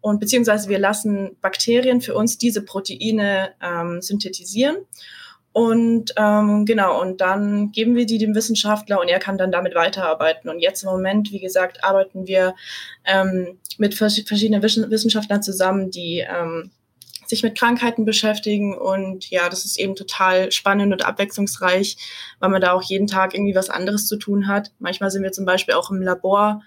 Und 0.00 0.18
beziehungsweise 0.18 0.68
wir 0.68 0.78
lassen 0.78 1.36
Bakterien 1.40 2.00
für 2.00 2.14
uns 2.14 2.36
diese 2.36 2.62
Proteine 2.62 3.54
ähm, 3.62 4.02
synthetisieren. 4.02 4.76
Und 5.56 6.12
ähm, 6.18 6.66
genau, 6.66 7.00
und 7.00 7.22
dann 7.22 7.72
geben 7.72 7.96
wir 7.96 8.04
die 8.04 8.18
dem 8.18 8.34
Wissenschaftler 8.34 9.00
und 9.00 9.08
er 9.08 9.18
kann 9.18 9.38
dann 9.38 9.50
damit 9.50 9.74
weiterarbeiten. 9.74 10.50
Und 10.50 10.60
jetzt 10.60 10.82
im 10.82 10.90
Moment, 10.90 11.32
wie 11.32 11.40
gesagt, 11.40 11.82
arbeiten 11.82 12.26
wir 12.26 12.54
ähm, 13.06 13.58
mit 13.78 13.94
vers 13.94 14.20
verschiedenen 14.26 14.62
Wissenschaftlern 14.62 15.42
zusammen, 15.42 15.90
die 15.90 16.18
ähm, 16.18 16.72
sich 17.24 17.42
mit 17.42 17.56
Krankheiten 17.56 18.04
beschäftigen. 18.04 18.76
Und 18.76 19.30
ja, 19.30 19.48
das 19.48 19.64
ist 19.64 19.80
eben 19.80 19.94
total 19.94 20.52
spannend 20.52 20.92
und 20.92 21.06
abwechslungsreich, 21.06 21.96
weil 22.38 22.50
man 22.50 22.60
da 22.60 22.72
auch 22.72 22.82
jeden 22.82 23.06
Tag 23.06 23.32
irgendwie 23.32 23.54
was 23.54 23.70
anderes 23.70 24.06
zu 24.06 24.18
tun 24.18 24.48
hat. 24.48 24.72
Manchmal 24.78 25.10
sind 25.10 25.22
wir 25.22 25.32
zum 25.32 25.46
Beispiel 25.46 25.72
auch 25.72 25.90
im 25.90 26.02
Labor 26.02 26.60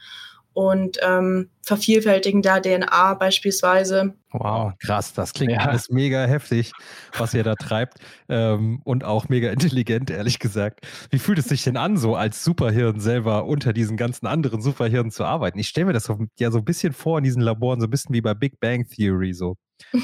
und 0.53 0.97
ähm, 1.01 1.49
vervielfältigen 1.61 2.41
da 2.41 2.59
DNA 2.59 3.13
beispielsweise. 3.13 4.15
Wow, 4.31 4.73
krass, 4.79 5.13
das 5.13 5.33
klingt 5.33 5.53
ja. 5.53 5.59
alles 5.59 5.89
mega 5.89 6.25
heftig, 6.25 6.71
was 7.17 7.33
ihr 7.33 7.43
da 7.43 7.55
treibt 7.59 7.99
ähm, 8.27 8.81
und 8.83 9.03
auch 9.03 9.29
mega 9.29 9.51
intelligent, 9.51 10.09
ehrlich 10.09 10.39
gesagt. 10.39 10.85
Wie 11.11 11.19
fühlt 11.19 11.39
es 11.39 11.45
sich 11.45 11.63
denn 11.63 11.77
an, 11.77 11.97
so 11.97 12.15
als 12.15 12.43
Superhirn 12.43 12.99
selber 12.99 13.45
unter 13.45 13.73
diesen 13.73 13.97
ganzen 13.97 14.27
anderen 14.27 14.61
Superhirnen 14.61 15.11
zu 15.11 15.23
arbeiten? 15.23 15.59
Ich 15.59 15.69
stelle 15.69 15.87
mir 15.87 15.93
das 15.93 16.05
so, 16.05 16.17
ja 16.39 16.51
so 16.51 16.59
ein 16.59 16.65
bisschen 16.65 16.93
vor 16.93 17.19
in 17.19 17.23
diesen 17.23 17.41
Laboren, 17.41 17.79
so 17.79 17.87
ein 17.87 17.91
bisschen 17.91 18.13
wie 18.13 18.21
bei 18.21 18.33
Big 18.33 18.59
Bang 18.59 18.87
Theory 18.87 19.33
so. 19.33 19.55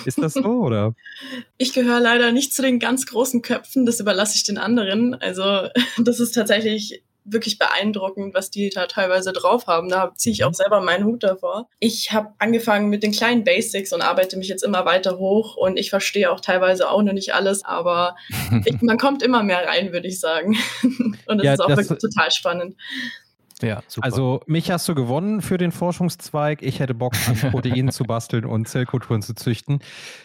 Ist 0.05 0.19
das 0.19 0.33
so 0.33 0.61
oder? 0.61 0.93
Ich 1.57 1.73
gehöre 1.73 1.99
leider 1.99 2.31
nicht 2.31 2.53
zu 2.53 2.61
den 2.61 2.79
ganz 2.79 3.05
großen 3.05 3.41
Köpfen, 3.41 3.85
das 3.85 3.99
überlasse 3.99 4.35
ich 4.35 4.43
den 4.43 4.57
anderen. 4.57 5.15
Also 5.15 5.69
das 6.03 6.19
ist 6.19 6.33
tatsächlich 6.33 7.03
wirklich 7.25 7.57
beeindruckend, 7.57 8.33
was 8.33 8.51
die 8.51 8.69
da 8.69 8.85
teilweise 8.85 9.33
drauf 9.33 9.67
haben. 9.67 9.89
Da 9.89 10.13
ziehe 10.15 10.33
ich 10.33 10.43
auch 10.43 10.51
mhm. 10.51 10.55
selber 10.55 10.81
meinen 10.81 11.05
Hut 11.05 11.23
davor. 11.23 11.67
Ich 11.79 12.11
habe 12.11 12.29
angefangen 12.37 12.89
mit 12.89 13.03
den 13.03 13.11
kleinen 13.11 13.43
Basics 13.43 13.91
und 13.91 14.01
arbeite 14.01 14.37
mich 14.37 14.47
jetzt 14.47 14.63
immer 14.63 14.85
weiter 14.85 15.17
hoch 15.17 15.57
und 15.57 15.77
ich 15.77 15.89
verstehe 15.89 16.31
auch 16.31 16.39
teilweise 16.39 16.89
auch 16.89 17.01
noch 17.01 17.13
nicht 17.13 17.33
alles, 17.33 17.65
aber 17.65 18.15
ich, 18.65 18.81
man 18.81 18.97
kommt 18.97 19.23
immer 19.23 19.43
mehr 19.43 19.67
rein, 19.67 19.91
würde 19.91 20.07
ich 20.07 20.19
sagen. 20.19 20.55
und 21.27 21.39
es 21.39 21.45
ja, 21.45 21.53
ist 21.53 21.61
auch 21.61 21.69
wirklich 21.69 21.99
total 21.99 22.31
spannend. 22.31 22.75
Ja, 23.65 23.81
super. 23.87 24.05
Also 24.05 24.41
mich 24.45 24.69
hast 24.69 24.87
du 24.87 24.93
gewonnen 24.93 25.41
für 25.41 25.57
den 25.57 25.71
Forschungszweig. 25.71 26.61
Ich 26.61 26.79
hätte 26.79 26.93
Bock, 26.93 27.13
an 27.27 27.35
Proteinen 27.51 27.91
zu 27.91 28.03
basteln 28.03 28.45
und 28.45 28.67
Zellkulturen 28.67 29.21
zu 29.21 29.33
züchten. 29.33 29.79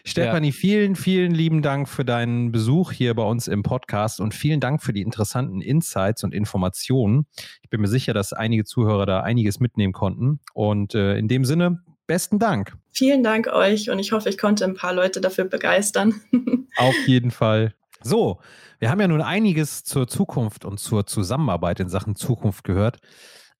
Stefanie, 0.04 0.48
ja. 0.48 0.52
vielen, 0.52 0.94
vielen 0.96 1.32
lieben 1.32 1.62
Dank 1.62 1.88
für 1.88 2.04
deinen 2.04 2.52
Besuch 2.52 2.92
hier 2.92 3.14
bei 3.14 3.22
uns 3.22 3.48
im 3.48 3.62
Podcast 3.62 4.20
und 4.20 4.34
vielen 4.34 4.60
Dank 4.60 4.82
für 4.82 4.92
die 4.92 5.02
interessanten 5.02 5.62
Insights 5.62 6.22
und 6.22 6.34
Informationen. 6.34 7.26
Ich 7.62 7.70
bin 7.70 7.80
mir 7.80 7.88
sicher, 7.88 8.12
dass 8.12 8.32
einige 8.32 8.64
Zuhörer 8.64 9.06
da 9.06 9.20
einiges 9.20 9.58
mitnehmen 9.58 9.92
konnten. 9.92 10.40
Und 10.52 10.94
äh, 10.94 11.16
in 11.16 11.28
dem 11.28 11.44
Sinne, 11.44 11.82
besten 12.06 12.38
Dank. 12.38 12.76
Vielen 12.92 13.22
Dank 13.22 13.46
euch 13.46 13.88
und 13.88 13.98
ich 13.98 14.12
hoffe, 14.12 14.28
ich 14.28 14.36
konnte 14.36 14.64
ein 14.64 14.74
paar 14.74 14.92
Leute 14.92 15.20
dafür 15.20 15.44
begeistern. 15.44 16.20
Auf 16.76 16.96
jeden 17.06 17.30
Fall. 17.30 17.72
So, 18.02 18.40
wir 18.78 18.90
haben 18.90 19.00
ja 19.00 19.08
nun 19.08 19.20
einiges 19.20 19.84
zur 19.84 20.08
Zukunft 20.08 20.64
und 20.64 20.78
zur 20.78 21.06
Zusammenarbeit 21.06 21.80
in 21.80 21.88
Sachen 21.88 22.16
Zukunft 22.16 22.64
gehört. 22.64 22.98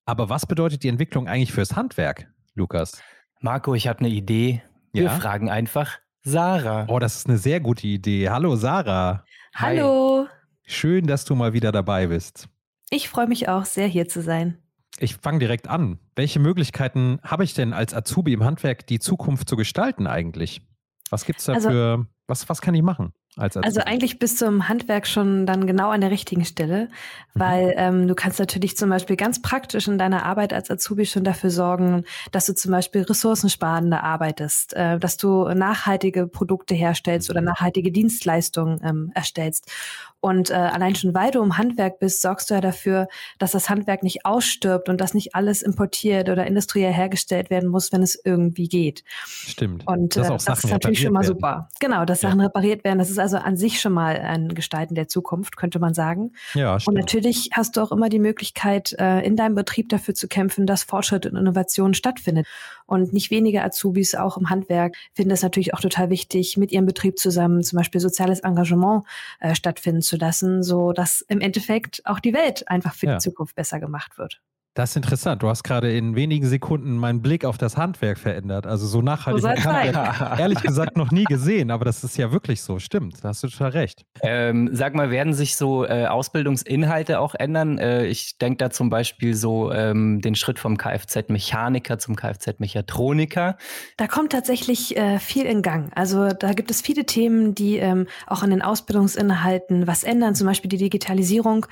Aber 0.06 0.28
was 0.28 0.46
bedeutet 0.46 0.82
die 0.82 0.88
Entwicklung 0.88 1.28
eigentlich 1.28 1.52
fürs 1.52 1.76
Handwerk, 1.76 2.26
Lukas? 2.54 3.02
Marco, 3.40 3.74
ich 3.74 3.86
habe 3.86 4.00
eine 4.00 4.08
Idee. 4.08 4.62
Wir 4.92 5.04
ja? 5.04 5.10
fragen 5.10 5.50
einfach 5.50 5.98
Sarah. 6.22 6.86
Oh, 6.88 6.98
das 6.98 7.16
ist 7.16 7.28
eine 7.28 7.38
sehr 7.38 7.60
gute 7.60 7.86
Idee. 7.86 8.28
Hallo, 8.30 8.56
Sarah. 8.56 9.24
Hallo. 9.54 10.26
Schön, 10.64 11.06
dass 11.06 11.24
du 11.24 11.34
mal 11.34 11.52
wieder 11.52 11.72
dabei 11.72 12.06
bist. 12.06 12.48
Ich 12.90 13.08
freue 13.08 13.26
mich 13.26 13.48
auch 13.48 13.64
sehr, 13.64 13.86
hier 13.86 14.08
zu 14.08 14.22
sein. 14.22 14.58
Ich 14.98 15.16
fange 15.16 15.38
direkt 15.38 15.68
an. 15.68 15.98
Welche 16.16 16.40
Möglichkeiten 16.40 17.20
habe 17.22 17.44
ich 17.44 17.54
denn 17.54 17.72
als 17.72 17.94
Azubi 17.94 18.32
im 18.32 18.44
Handwerk, 18.44 18.86
die 18.86 18.98
Zukunft 18.98 19.48
zu 19.48 19.56
gestalten 19.56 20.06
eigentlich? 20.06 20.60
Was 21.08 21.24
gibt 21.24 21.40
es 21.40 21.46
da 21.46 21.54
also, 21.54 21.70
für, 21.70 22.06
was, 22.26 22.48
was 22.48 22.60
kann 22.60 22.74
ich 22.74 22.82
machen? 22.82 23.12
Als 23.36 23.56
also 23.56 23.80
eigentlich 23.80 24.18
bist 24.18 24.40
du 24.40 24.46
im 24.46 24.68
Handwerk 24.68 25.06
schon 25.06 25.46
dann 25.46 25.66
genau 25.66 25.90
an 25.90 26.00
der 26.00 26.10
richtigen 26.10 26.44
Stelle, 26.44 26.88
mhm. 27.34 27.40
weil 27.40 27.66
mhm. 27.68 27.74
ähm, 27.76 28.08
du 28.08 28.14
kannst 28.14 28.40
natürlich 28.40 28.76
zum 28.76 28.90
Beispiel 28.90 29.16
ganz 29.16 29.40
praktisch 29.40 29.86
in 29.86 29.98
deiner 29.98 30.24
Arbeit 30.24 30.52
als 30.52 30.70
Azubi 30.70 31.06
schon 31.06 31.22
dafür 31.22 31.50
sorgen, 31.50 32.04
dass 32.32 32.46
du 32.46 32.54
zum 32.54 32.72
Beispiel 32.72 33.02
ressourcensparender 33.02 34.02
arbeitest, 34.02 34.74
äh, 34.74 34.98
dass 34.98 35.16
du 35.16 35.48
nachhaltige 35.48 36.26
Produkte 36.26 36.74
herstellst 36.74 37.30
oder 37.30 37.40
mhm. 37.40 37.46
nachhaltige 37.46 37.92
Dienstleistungen 37.92 38.80
ähm, 38.82 39.12
erstellst. 39.14 39.70
Und 40.20 40.50
äh, 40.50 40.54
allein 40.54 40.94
schon, 40.94 41.14
weil 41.14 41.30
du 41.30 41.42
im 41.42 41.56
Handwerk 41.56 41.98
bist, 41.98 42.20
sorgst 42.20 42.50
du 42.50 42.54
ja 42.54 42.60
dafür, 42.60 43.08
dass 43.38 43.52
das 43.52 43.70
Handwerk 43.70 44.02
nicht 44.02 44.26
ausstirbt 44.26 44.88
und 44.88 45.00
dass 45.00 45.14
nicht 45.14 45.34
alles 45.34 45.62
importiert 45.62 46.28
oder 46.28 46.46
industriell 46.46 46.92
hergestellt 46.92 47.48
werden 47.48 47.70
muss, 47.70 47.90
wenn 47.92 48.02
es 48.02 48.20
irgendwie 48.22 48.68
geht. 48.68 49.02
Stimmt. 49.24 49.86
Und 49.86 50.16
äh, 50.16 50.22
das 50.22 50.46
ist 50.46 50.70
natürlich 50.70 51.00
schon 51.00 51.12
mal 51.12 51.20
werden. 51.20 51.34
super. 51.34 51.68
Genau, 51.80 52.04
dass 52.04 52.20
Sachen 52.20 52.40
ja. 52.40 52.46
repariert 52.46 52.84
werden. 52.84 52.98
Das 52.98 53.10
ist 53.10 53.18
also 53.18 53.38
an 53.38 53.56
sich 53.56 53.80
schon 53.80 53.92
mal 53.92 54.16
ein 54.16 54.54
Gestalten 54.54 54.94
der 54.94 55.08
Zukunft, 55.08 55.56
könnte 55.56 55.78
man 55.78 55.94
sagen. 55.94 56.32
Ja, 56.54 56.78
stimmt. 56.78 56.96
Und 56.96 57.00
natürlich 57.00 57.50
hast 57.52 57.76
du 57.76 57.80
auch 57.80 57.92
immer 57.92 58.10
die 58.10 58.18
Möglichkeit, 58.18 58.94
äh, 58.98 59.20
in 59.20 59.36
deinem 59.36 59.54
Betrieb 59.54 59.88
dafür 59.88 60.14
zu 60.14 60.28
kämpfen, 60.28 60.66
dass 60.66 60.82
Fortschritt 60.82 61.24
und 61.26 61.36
Innovation 61.36 61.94
stattfindet. 61.94 62.46
Und 62.90 63.12
nicht 63.12 63.30
wenige 63.30 63.62
Azubis 63.62 64.16
auch 64.16 64.36
im 64.36 64.50
Handwerk 64.50 64.96
finden 65.14 65.30
es 65.30 65.42
natürlich 65.42 65.74
auch 65.74 65.80
total 65.80 66.10
wichtig, 66.10 66.56
mit 66.56 66.72
ihrem 66.72 66.86
Betrieb 66.86 67.20
zusammen 67.20 67.62
zum 67.62 67.76
Beispiel 67.76 68.00
soziales 68.00 68.40
Engagement 68.40 69.04
äh, 69.38 69.54
stattfinden 69.54 70.02
zu 70.02 70.16
lassen, 70.16 70.64
so 70.64 70.92
dass 70.92 71.20
im 71.28 71.40
Endeffekt 71.40 72.02
auch 72.04 72.18
die 72.18 72.34
Welt 72.34 72.66
einfach 72.66 72.94
für 72.94 73.06
ja. 73.06 73.12
die 73.12 73.18
Zukunft 73.20 73.54
besser 73.54 73.78
gemacht 73.78 74.18
wird. 74.18 74.42
Das 74.74 74.90
ist 74.90 74.96
interessant. 74.96 75.42
Du 75.42 75.48
hast 75.48 75.64
gerade 75.64 75.92
in 75.92 76.14
wenigen 76.14 76.46
Sekunden 76.46 76.96
meinen 76.96 77.22
Blick 77.22 77.44
auf 77.44 77.58
das 77.58 77.76
Handwerk 77.76 78.18
verändert. 78.18 78.68
Also 78.68 78.86
so 78.86 79.02
nachhaltig 79.02 79.44
habe 79.44 80.34
ich 80.34 80.40
ehrlich 80.40 80.62
gesagt 80.62 80.96
noch 80.96 81.10
nie 81.10 81.24
gesehen, 81.24 81.72
aber 81.72 81.84
das 81.84 82.04
ist 82.04 82.16
ja 82.16 82.30
wirklich 82.30 82.62
so. 82.62 82.78
Stimmt, 82.78 83.24
da 83.24 83.30
hast 83.30 83.42
du 83.42 83.48
total 83.48 83.70
recht. 83.70 84.04
Ähm, 84.22 84.70
sag 84.72 84.94
mal, 84.94 85.10
werden 85.10 85.34
sich 85.34 85.56
so 85.56 85.84
äh, 85.84 86.06
Ausbildungsinhalte 86.06 87.18
auch 87.18 87.34
ändern? 87.34 87.78
Äh, 87.78 88.06
ich 88.06 88.38
denke 88.38 88.58
da 88.58 88.70
zum 88.70 88.90
Beispiel 88.90 89.34
so 89.34 89.72
ähm, 89.72 90.20
den 90.20 90.36
Schritt 90.36 90.60
vom 90.60 90.76
Kfz-Mechaniker 90.78 91.98
zum 91.98 92.14
Kfz-Mechatroniker. 92.14 93.56
Da 93.96 94.06
kommt 94.06 94.30
tatsächlich 94.30 94.96
äh, 94.96 95.18
viel 95.18 95.46
in 95.46 95.62
Gang. 95.62 95.90
Also 95.96 96.28
da 96.28 96.52
gibt 96.52 96.70
es 96.70 96.80
viele 96.80 97.06
Themen, 97.06 97.56
die 97.56 97.78
ähm, 97.78 98.06
auch 98.28 98.44
an 98.44 98.50
den 98.50 98.62
Ausbildungsinhalten 98.62 99.88
was 99.88 100.04
ändern. 100.04 100.36
Zum 100.36 100.46
Beispiel 100.46 100.68
die 100.68 100.76
Digitalisierung, 100.76 101.66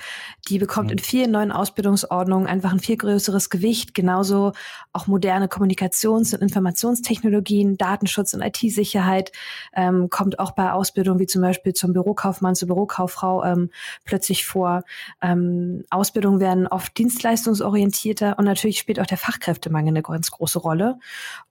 die 0.48 0.58
bekommt 0.58 0.86
mhm. 0.86 0.94
in 0.94 0.98
vielen 0.98 1.30
neuen 1.30 1.52
Ausbildungsordnungen 1.52 2.48
einfach 2.48 2.72
ein 2.72 2.80
viel 2.88 2.96
größeres 2.96 3.50
Gewicht. 3.50 3.92
Genauso 3.92 4.52
auch 4.94 5.06
moderne 5.06 5.46
Kommunikations- 5.46 6.34
und 6.34 6.40
Informationstechnologien, 6.40 7.76
Datenschutz 7.76 8.32
und 8.32 8.40
IT-Sicherheit 8.40 9.30
ähm, 9.74 10.08
kommt 10.08 10.38
auch 10.38 10.52
bei 10.52 10.72
Ausbildung 10.72 11.18
wie 11.18 11.26
zum 11.26 11.42
Beispiel 11.42 11.74
zum 11.74 11.92
Bürokaufmann, 11.92 12.54
zur 12.54 12.68
Bürokauffrau 12.68 13.44
ähm, 13.44 13.70
plötzlich 14.06 14.46
vor. 14.46 14.84
Ähm, 15.20 15.84
Ausbildungen 15.90 16.40
werden 16.40 16.66
oft 16.66 16.96
dienstleistungsorientierter 16.96 18.38
und 18.38 18.46
natürlich 18.46 18.78
spielt 18.78 19.00
auch 19.00 19.06
der 19.06 19.18
Fachkräftemangel 19.18 19.90
eine 19.90 20.02
ganz 20.02 20.30
große 20.30 20.58
Rolle. 20.58 20.98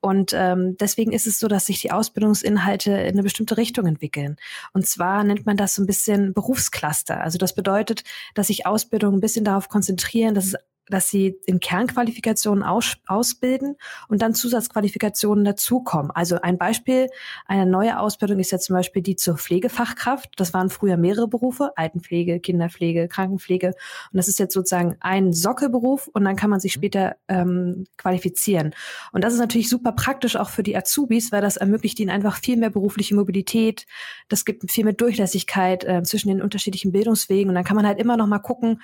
Und 0.00 0.32
ähm, 0.34 0.76
deswegen 0.80 1.12
ist 1.12 1.28
es 1.28 1.38
so, 1.38 1.46
dass 1.46 1.66
sich 1.66 1.80
die 1.80 1.92
Ausbildungsinhalte 1.92 2.90
in 2.90 3.12
eine 3.12 3.22
bestimmte 3.22 3.56
Richtung 3.56 3.86
entwickeln. 3.86 4.38
Und 4.72 4.88
zwar 4.88 5.22
nennt 5.22 5.46
man 5.46 5.56
das 5.56 5.76
so 5.76 5.82
ein 5.82 5.86
bisschen 5.86 6.32
Berufscluster. 6.34 7.20
Also 7.20 7.38
das 7.38 7.54
bedeutet, 7.54 8.02
dass 8.34 8.48
sich 8.48 8.66
Ausbildungen 8.66 9.18
ein 9.18 9.20
bisschen 9.20 9.44
darauf 9.44 9.68
konzentrieren, 9.68 10.34
dass 10.34 10.46
es 10.46 10.56
dass 10.90 11.08
sie 11.08 11.36
in 11.46 11.60
Kernqualifikationen 11.60 12.62
aus, 12.64 12.96
ausbilden 13.06 13.76
und 14.08 14.22
dann 14.22 14.34
Zusatzqualifikationen 14.34 15.44
dazukommen. 15.44 16.10
Also 16.10 16.40
ein 16.40 16.58
Beispiel, 16.58 17.08
eine 17.46 17.66
neue 17.66 17.98
Ausbildung 17.98 18.38
ist 18.38 18.50
ja 18.50 18.58
zum 18.58 18.74
Beispiel 18.74 19.02
die 19.02 19.16
zur 19.16 19.36
Pflegefachkraft. 19.36 20.30
Das 20.36 20.54
waren 20.54 20.70
früher 20.70 20.96
mehrere 20.96 21.28
Berufe, 21.28 21.72
Altenpflege, 21.76 22.40
Kinderpflege, 22.40 23.08
Krankenpflege. 23.08 23.68
Und 23.68 24.16
das 24.16 24.28
ist 24.28 24.38
jetzt 24.38 24.54
sozusagen 24.54 24.96
ein 25.00 25.32
Sockelberuf 25.32 26.08
und 26.08 26.24
dann 26.24 26.36
kann 26.36 26.50
man 26.50 26.60
sich 26.60 26.76
mhm. 26.76 26.80
später 26.80 27.16
ähm, 27.28 27.84
qualifizieren. 27.96 28.74
Und 29.12 29.24
das 29.24 29.32
ist 29.32 29.40
natürlich 29.40 29.68
super 29.68 29.92
praktisch 29.92 30.36
auch 30.36 30.50
für 30.50 30.62
die 30.62 30.76
Azubis, 30.76 31.32
weil 31.32 31.42
das 31.42 31.56
ermöglicht 31.56 32.00
ihnen 32.00 32.10
einfach 32.10 32.36
viel 32.36 32.56
mehr 32.56 32.70
berufliche 32.70 33.14
Mobilität. 33.14 33.86
Das 34.28 34.44
gibt 34.44 34.70
viel 34.70 34.84
mehr 34.84 34.92
Durchlässigkeit 34.94 35.84
äh, 35.84 36.02
zwischen 36.02 36.28
den 36.28 36.42
unterschiedlichen 36.42 36.92
Bildungswegen. 36.92 37.48
Und 37.48 37.54
dann 37.54 37.64
kann 37.64 37.76
man 37.76 37.86
halt 37.86 37.98
immer 37.98 38.16
noch 38.16 38.26
mal 38.26 38.38
gucken, 38.38 38.80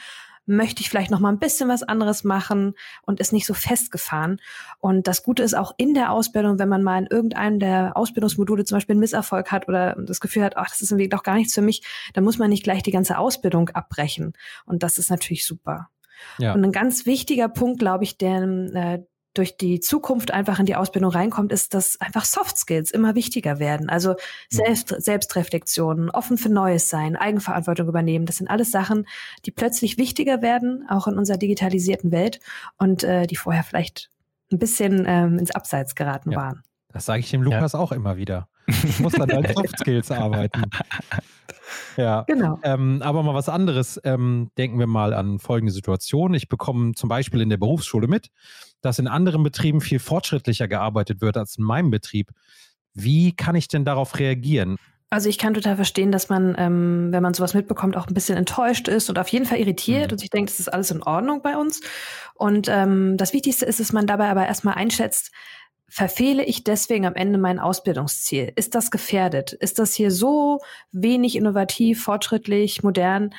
möchte 0.46 0.82
ich 0.82 0.90
vielleicht 0.90 1.10
noch 1.10 1.20
mal 1.20 1.30
ein 1.30 1.38
bisschen 1.38 1.68
was 1.68 1.82
anderes 1.82 2.24
machen 2.24 2.74
und 3.02 3.20
ist 3.20 3.32
nicht 3.32 3.46
so 3.46 3.54
festgefahren. 3.54 4.40
Und 4.78 5.06
das 5.06 5.22
Gute 5.22 5.42
ist 5.42 5.54
auch 5.54 5.72
in 5.76 5.94
der 5.94 6.12
Ausbildung, 6.12 6.58
wenn 6.58 6.68
man 6.68 6.82
mal 6.82 6.98
in 6.98 7.06
irgendeinem 7.06 7.58
der 7.58 7.96
Ausbildungsmodule 7.96 8.64
zum 8.64 8.76
Beispiel 8.76 8.94
einen 8.94 9.00
Misserfolg 9.00 9.50
hat 9.50 9.68
oder 9.68 9.96
das 9.98 10.20
Gefühl 10.20 10.44
hat, 10.44 10.56
ach, 10.56 10.68
das 10.68 10.80
ist 10.80 10.90
irgendwie 10.90 11.08
doch 11.08 11.22
gar 11.22 11.36
nichts 11.36 11.54
für 11.54 11.62
mich, 11.62 11.82
dann 12.12 12.24
muss 12.24 12.38
man 12.38 12.50
nicht 12.50 12.64
gleich 12.64 12.82
die 12.82 12.92
ganze 12.92 13.18
Ausbildung 13.18 13.70
abbrechen. 13.70 14.34
Und 14.66 14.82
das 14.82 14.98
ist 14.98 15.10
natürlich 15.10 15.46
super. 15.46 15.88
Ja. 16.38 16.54
Und 16.54 16.64
ein 16.64 16.72
ganz 16.72 17.06
wichtiger 17.06 17.48
Punkt, 17.48 17.78
glaube 17.78 18.04
ich, 18.04 18.18
der 18.18 18.42
äh, 18.42 19.02
durch 19.34 19.56
die 19.56 19.80
Zukunft 19.80 20.30
einfach 20.30 20.58
in 20.58 20.66
die 20.66 20.76
Ausbildung 20.76 21.10
reinkommt, 21.10 21.52
ist, 21.52 21.74
dass 21.74 22.00
einfach 22.00 22.24
Soft 22.24 22.56
Skills 22.56 22.90
immer 22.90 23.14
wichtiger 23.14 23.58
werden. 23.58 23.88
Also 23.88 24.14
Selbst, 24.48 24.94
Selbstreflexion, 24.98 26.10
offen 26.10 26.38
für 26.38 26.48
Neues 26.48 26.88
sein, 26.88 27.16
Eigenverantwortung 27.16 27.88
übernehmen. 27.88 28.26
Das 28.26 28.36
sind 28.36 28.48
alles 28.48 28.70
Sachen, 28.70 29.06
die 29.44 29.50
plötzlich 29.50 29.98
wichtiger 29.98 30.40
werden, 30.40 30.86
auch 30.88 31.06
in 31.06 31.18
unserer 31.18 31.36
digitalisierten 31.36 32.12
Welt 32.12 32.40
und 32.78 33.02
äh, 33.02 33.26
die 33.26 33.36
vorher 33.36 33.64
vielleicht 33.64 34.10
ein 34.52 34.58
bisschen 34.58 35.04
ähm, 35.06 35.38
ins 35.38 35.50
Abseits 35.50 35.94
geraten 35.94 36.32
ja. 36.32 36.38
waren. 36.38 36.62
Das 36.92 37.06
sage 37.06 37.20
ich 37.20 37.30
dem 37.30 37.42
Lukas 37.42 37.72
ja. 37.72 37.80
auch 37.80 37.90
immer 37.90 38.16
wieder. 38.16 38.48
Ich 38.66 39.00
muss 39.00 39.14
an 39.20 39.28
deinen 39.28 39.52
Soft 39.52 39.78
Skills 39.78 40.10
arbeiten. 40.10 40.62
Ja, 41.96 42.22
genau. 42.22 42.58
Ähm, 42.62 43.00
aber 43.02 43.22
mal 43.22 43.34
was 43.34 43.48
anderes. 43.48 44.00
Ähm, 44.04 44.50
denken 44.58 44.78
wir 44.78 44.86
mal 44.86 45.14
an 45.14 45.38
folgende 45.38 45.72
Situation. 45.72 46.34
Ich 46.34 46.48
bekomme 46.48 46.92
zum 46.92 47.08
Beispiel 47.08 47.40
in 47.40 47.48
der 47.48 47.56
Berufsschule 47.56 48.08
mit, 48.08 48.30
dass 48.84 48.98
in 48.98 49.08
anderen 49.08 49.42
Betrieben 49.42 49.80
viel 49.80 49.98
fortschrittlicher 49.98 50.68
gearbeitet 50.68 51.20
wird 51.20 51.36
als 51.36 51.56
in 51.56 51.64
meinem 51.64 51.90
Betrieb. 51.90 52.30
Wie 52.92 53.34
kann 53.34 53.54
ich 53.54 53.68
denn 53.68 53.84
darauf 53.84 54.18
reagieren? 54.18 54.76
Also 55.10 55.28
ich 55.28 55.38
kann 55.38 55.54
total 55.54 55.76
verstehen, 55.76 56.10
dass 56.10 56.28
man, 56.28 56.56
ähm, 56.58 57.08
wenn 57.12 57.22
man 57.22 57.34
sowas 57.34 57.54
mitbekommt, 57.54 57.96
auch 57.96 58.08
ein 58.08 58.14
bisschen 58.14 58.36
enttäuscht 58.36 58.88
ist 58.88 59.08
und 59.08 59.18
auf 59.18 59.28
jeden 59.28 59.46
Fall 59.46 59.58
irritiert 59.58 60.08
mhm. 60.08 60.12
und 60.12 60.18
sich 60.18 60.30
denkt, 60.30 60.50
es 60.50 60.58
ist 60.58 60.72
alles 60.72 60.90
in 60.90 61.02
Ordnung 61.02 61.40
bei 61.40 61.56
uns. 61.56 61.80
Und 62.34 62.68
ähm, 62.68 63.16
das 63.16 63.32
Wichtigste 63.32 63.64
ist, 63.64 63.78
dass 63.78 63.92
man 63.92 64.06
dabei 64.06 64.28
aber 64.28 64.46
erstmal 64.46 64.74
einschätzt, 64.74 65.30
verfehle 65.88 66.44
ich 66.44 66.64
deswegen 66.64 67.06
am 67.06 67.14
Ende 67.14 67.38
mein 67.38 67.60
Ausbildungsziel? 67.60 68.52
Ist 68.56 68.74
das 68.74 68.90
gefährdet? 68.90 69.52
Ist 69.52 69.78
das 69.78 69.94
hier 69.94 70.10
so 70.10 70.58
wenig 70.90 71.36
innovativ, 71.36 72.02
fortschrittlich, 72.02 72.82
modern, 72.82 73.32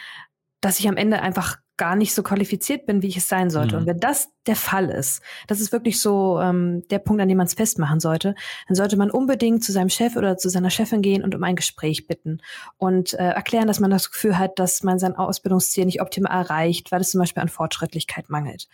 dass 0.62 0.80
ich 0.80 0.88
am 0.88 0.96
Ende 0.96 1.22
einfach 1.22 1.58
gar 1.78 1.96
nicht 1.96 2.14
so 2.14 2.24
qualifiziert 2.24 2.86
bin, 2.86 3.02
wie 3.02 3.08
ich 3.08 3.18
es 3.18 3.28
sein 3.28 3.50
sollte. 3.50 3.76
Mhm. 3.76 3.82
Und 3.82 3.88
wenn 3.88 4.00
das 4.00 4.30
der 4.48 4.56
Fall 4.56 4.90
ist, 4.90 5.22
das 5.48 5.60
ist 5.60 5.72
wirklich 5.72 6.00
so 6.00 6.40
ähm, 6.40 6.88
der 6.90 7.00
Punkt, 7.00 7.22
an 7.22 7.28
dem 7.28 7.38
man 7.38 7.48
es 7.48 7.54
festmachen 7.54 8.00
sollte, 8.00 8.36
dann 8.68 8.76
sollte 8.76 8.98
man 8.98 9.12
unbedingt 9.12 9.64
zu 9.64 9.72
seinem 9.72 9.90
Chef 9.90 10.16
oder 10.16 10.38
zu 10.38 10.50
seiner 10.50 10.70
Chefin 10.70 11.02
gehen 11.02 11.24
und 11.24 11.36
um 11.36 11.44
ein 11.44 11.56
Gespräch 11.56 12.08
bitten 12.08 12.42
und 12.78 13.14
äh, 13.14 13.30
erklären, 13.30 13.68
dass 13.68 13.80
man 13.80 13.92
das 13.92 14.12
Gefühl 14.12 14.38
hat, 14.38 14.60
dass 14.60 14.84
man 14.84 15.00
sein 15.00 15.16
Ausbildungsziel 15.16 15.86
nicht 15.86 16.02
optimal 16.02 16.32
erreicht, 16.32 16.92
weil 16.92 17.02
es 17.02 17.12
zum 17.12 17.20
Beispiel 17.20 17.42
an 17.42 17.50
Fortschrittlichkeit 17.50 18.30
mangelt. 18.30 18.68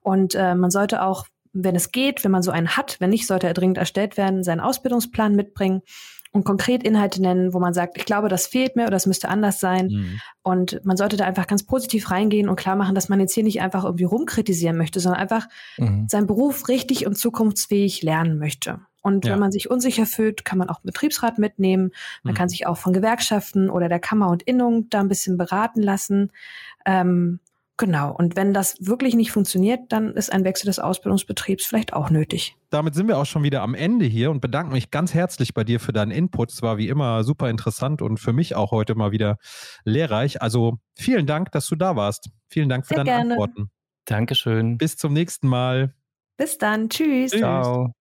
Und 0.00 0.34
äh, 0.34 0.54
man 0.54 0.70
sollte 0.70 1.02
auch 1.02 1.26
wenn 1.54 1.76
es 1.76 1.92
geht, 1.92 2.24
wenn 2.24 2.30
man 2.30 2.42
so 2.42 2.50
einen 2.50 2.78
hat, 2.78 2.96
wenn 2.98 3.10
nicht, 3.10 3.26
sollte 3.26 3.46
er 3.46 3.52
dringend 3.52 3.76
erstellt 3.76 4.16
werden, 4.16 4.42
seinen 4.42 4.60
Ausbildungsplan 4.60 5.36
mitbringen 5.36 5.82
und 6.32 6.44
konkret 6.44 6.82
Inhalte 6.82 7.20
nennen, 7.20 7.52
wo 7.52 7.60
man 7.60 7.74
sagt, 7.74 7.98
ich 7.98 8.06
glaube, 8.06 8.28
das 8.28 8.46
fehlt 8.46 8.74
mir 8.74 8.86
oder 8.86 8.96
es 8.96 9.06
müsste 9.06 9.28
anders 9.28 9.60
sein. 9.60 9.88
Mhm. 9.88 10.20
Und 10.42 10.80
man 10.84 10.96
sollte 10.96 11.18
da 11.18 11.24
einfach 11.26 11.46
ganz 11.46 11.62
positiv 11.64 12.10
reingehen 12.10 12.48
und 12.48 12.56
klar 12.56 12.74
machen, 12.74 12.94
dass 12.94 13.10
man 13.10 13.20
jetzt 13.20 13.34
hier 13.34 13.44
nicht 13.44 13.60
einfach 13.60 13.84
irgendwie 13.84 14.04
rumkritisieren 14.04 14.76
möchte, 14.76 14.98
sondern 14.98 15.20
einfach 15.20 15.46
mhm. 15.76 16.06
seinen 16.08 16.26
Beruf 16.26 16.68
richtig 16.68 17.06
und 17.06 17.16
zukunftsfähig 17.16 18.02
lernen 18.02 18.38
möchte. 18.38 18.80
Und 19.02 19.26
ja. 19.26 19.32
wenn 19.32 19.40
man 19.40 19.52
sich 19.52 19.70
unsicher 19.70 20.06
fühlt, 20.06 20.44
kann 20.44 20.58
man 20.58 20.70
auch 20.70 20.76
einen 20.76 20.86
Betriebsrat 20.86 21.38
mitnehmen. 21.38 21.90
Man 22.22 22.32
mhm. 22.32 22.38
kann 22.38 22.48
sich 22.48 22.66
auch 22.66 22.78
von 22.78 22.94
Gewerkschaften 22.94 23.68
oder 23.68 23.88
der 23.88 24.00
Kammer 24.00 24.28
und 24.28 24.42
Innung 24.42 24.88
da 24.88 25.00
ein 25.00 25.08
bisschen 25.08 25.36
beraten 25.36 25.82
lassen. 25.82 26.32
Ähm, 26.86 27.40
Genau. 27.82 28.14
Und 28.14 28.36
wenn 28.36 28.54
das 28.54 28.76
wirklich 28.78 29.16
nicht 29.16 29.32
funktioniert, 29.32 29.80
dann 29.88 30.12
ist 30.12 30.32
ein 30.32 30.44
Wechsel 30.44 30.66
des 30.66 30.78
Ausbildungsbetriebs 30.78 31.66
vielleicht 31.66 31.94
auch 31.94 32.10
nötig. 32.10 32.56
Damit 32.70 32.94
sind 32.94 33.08
wir 33.08 33.18
auch 33.18 33.26
schon 33.26 33.42
wieder 33.42 33.60
am 33.62 33.74
Ende 33.74 34.04
hier 34.04 34.30
und 34.30 34.40
bedanke 34.40 34.72
mich 34.72 34.92
ganz 34.92 35.14
herzlich 35.14 35.52
bei 35.52 35.64
dir 35.64 35.80
für 35.80 35.92
deinen 35.92 36.12
Input. 36.12 36.52
Es 36.52 36.62
war 36.62 36.78
wie 36.78 36.86
immer 36.86 37.24
super 37.24 37.50
interessant 37.50 38.00
und 38.00 38.18
für 38.18 38.32
mich 38.32 38.54
auch 38.54 38.70
heute 38.70 38.94
mal 38.94 39.10
wieder 39.10 39.36
lehrreich. 39.82 40.40
Also 40.40 40.78
vielen 40.94 41.26
Dank, 41.26 41.50
dass 41.50 41.66
du 41.66 41.74
da 41.74 41.96
warst. 41.96 42.30
Vielen 42.46 42.68
Dank 42.68 42.86
für 42.86 42.94
Sehr 42.94 43.02
deine 43.02 43.10
gerne. 43.10 43.32
Antworten. 43.32 43.70
Dankeschön. 44.04 44.78
Bis 44.78 44.96
zum 44.96 45.12
nächsten 45.12 45.48
Mal. 45.48 45.92
Bis 46.36 46.58
dann. 46.58 46.88
Tschüss. 46.88 47.32
Ciao. 47.32 47.92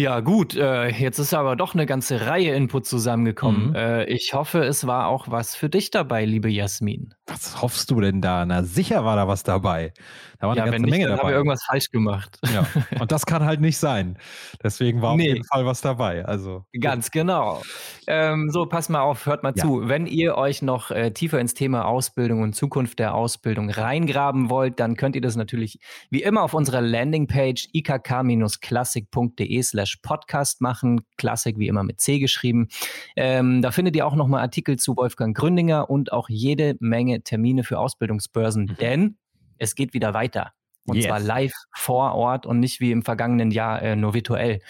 Ja, 0.00 0.20
gut, 0.20 0.56
äh, 0.56 0.88
jetzt 0.88 1.18
ist 1.18 1.34
aber 1.34 1.56
doch 1.56 1.74
eine 1.74 1.84
ganze 1.84 2.26
Reihe 2.26 2.54
Input 2.54 2.86
zusammengekommen. 2.86 3.70
Mhm. 3.70 3.74
Äh, 3.74 4.04
ich 4.04 4.32
hoffe, 4.32 4.64
es 4.64 4.86
war 4.86 5.08
auch 5.08 5.28
was 5.28 5.54
für 5.54 5.68
dich 5.68 5.90
dabei, 5.90 6.24
liebe 6.24 6.48
Jasmin. 6.48 7.14
Was 7.26 7.60
hoffst 7.60 7.90
du 7.90 8.00
denn 8.00 8.22
da? 8.22 8.46
Na, 8.46 8.62
sicher 8.62 9.04
war 9.04 9.16
da 9.16 9.28
was 9.28 9.42
dabei. 9.42 9.92
Da 10.40 10.48
war 10.48 10.56
ja, 10.56 10.62
eine 10.62 10.72
ganze 10.72 10.82
wenn 10.84 10.90
Menge 10.90 10.96
nicht, 10.96 11.04
dann 11.04 11.10
dabei. 11.10 11.22
habe 11.22 11.32
ich 11.32 11.36
irgendwas 11.36 11.64
falsch 11.64 11.90
gemacht. 11.90 12.38
Ja, 12.52 12.66
und 13.00 13.12
das 13.12 13.26
kann 13.26 13.44
halt 13.44 13.60
nicht 13.60 13.76
sein. 13.76 14.16
Deswegen 14.62 15.02
war 15.02 15.16
nee. 15.16 15.24
auf 15.24 15.34
jeden 15.34 15.44
Fall 15.44 15.66
was 15.66 15.80
dabei. 15.80 16.24
Also 16.24 16.64
ganz 16.80 17.10
genau. 17.10 17.62
Ähm, 18.06 18.50
so, 18.50 18.66
pass 18.66 18.88
mal 18.88 19.00
auf, 19.00 19.26
hört 19.26 19.42
mal 19.42 19.52
ja. 19.54 19.62
zu. 19.62 19.88
Wenn 19.88 20.06
ihr 20.06 20.36
euch 20.36 20.62
noch 20.62 20.90
äh, 20.90 21.10
tiefer 21.10 21.40
ins 21.40 21.54
Thema 21.54 21.84
Ausbildung 21.84 22.42
und 22.42 22.54
Zukunft 22.54 22.98
der 22.98 23.14
Ausbildung 23.14 23.68
reingraben 23.68 24.48
wollt, 24.48 24.80
dann 24.80 24.96
könnt 24.96 25.14
ihr 25.14 25.22
das 25.22 25.36
natürlich 25.36 25.78
wie 26.08 26.22
immer 26.22 26.42
auf 26.42 26.54
unserer 26.54 26.80
Landingpage 26.80 27.68
ikk-klassik.de 27.74 29.62
slash 29.62 29.90
slash 29.90 29.96
podcast 30.02 30.60
machen. 30.60 31.00
Klassik 31.16 31.58
wie 31.58 31.68
immer 31.68 31.82
mit 31.82 32.00
C 32.00 32.18
geschrieben. 32.18 32.68
Ähm, 33.16 33.62
da 33.62 33.70
findet 33.70 33.96
ihr 33.96 34.06
auch 34.06 34.14
nochmal 34.14 34.42
Artikel 34.42 34.78
zu 34.78 34.96
Wolfgang 34.96 35.36
Gründinger 35.36 35.90
und 35.90 36.12
auch 36.12 36.28
jede 36.28 36.76
Menge 36.80 37.22
Termine 37.22 37.64
für 37.64 37.78
Ausbildungsbörsen, 37.78 38.64
mhm. 38.64 38.76
denn 38.76 39.16
es 39.60 39.76
geht 39.76 39.94
wieder 39.94 40.14
weiter. 40.14 40.52
Und 40.86 40.96
yes. 40.96 41.06
zwar 41.06 41.20
live 41.20 41.52
vor 41.76 42.14
Ort 42.14 42.46
und 42.46 42.58
nicht 42.58 42.80
wie 42.80 42.90
im 42.90 43.02
vergangenen 43.02 43.52
Jahr 43.52 43.80
äh, 43.80 43.94
nur 43.94 44.14
virtuell. 44.14 44.60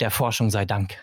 Der 0.00 0.10
Forschung 0.10 0.50
sei 0.50 0.66
Dank. 0.66 0.98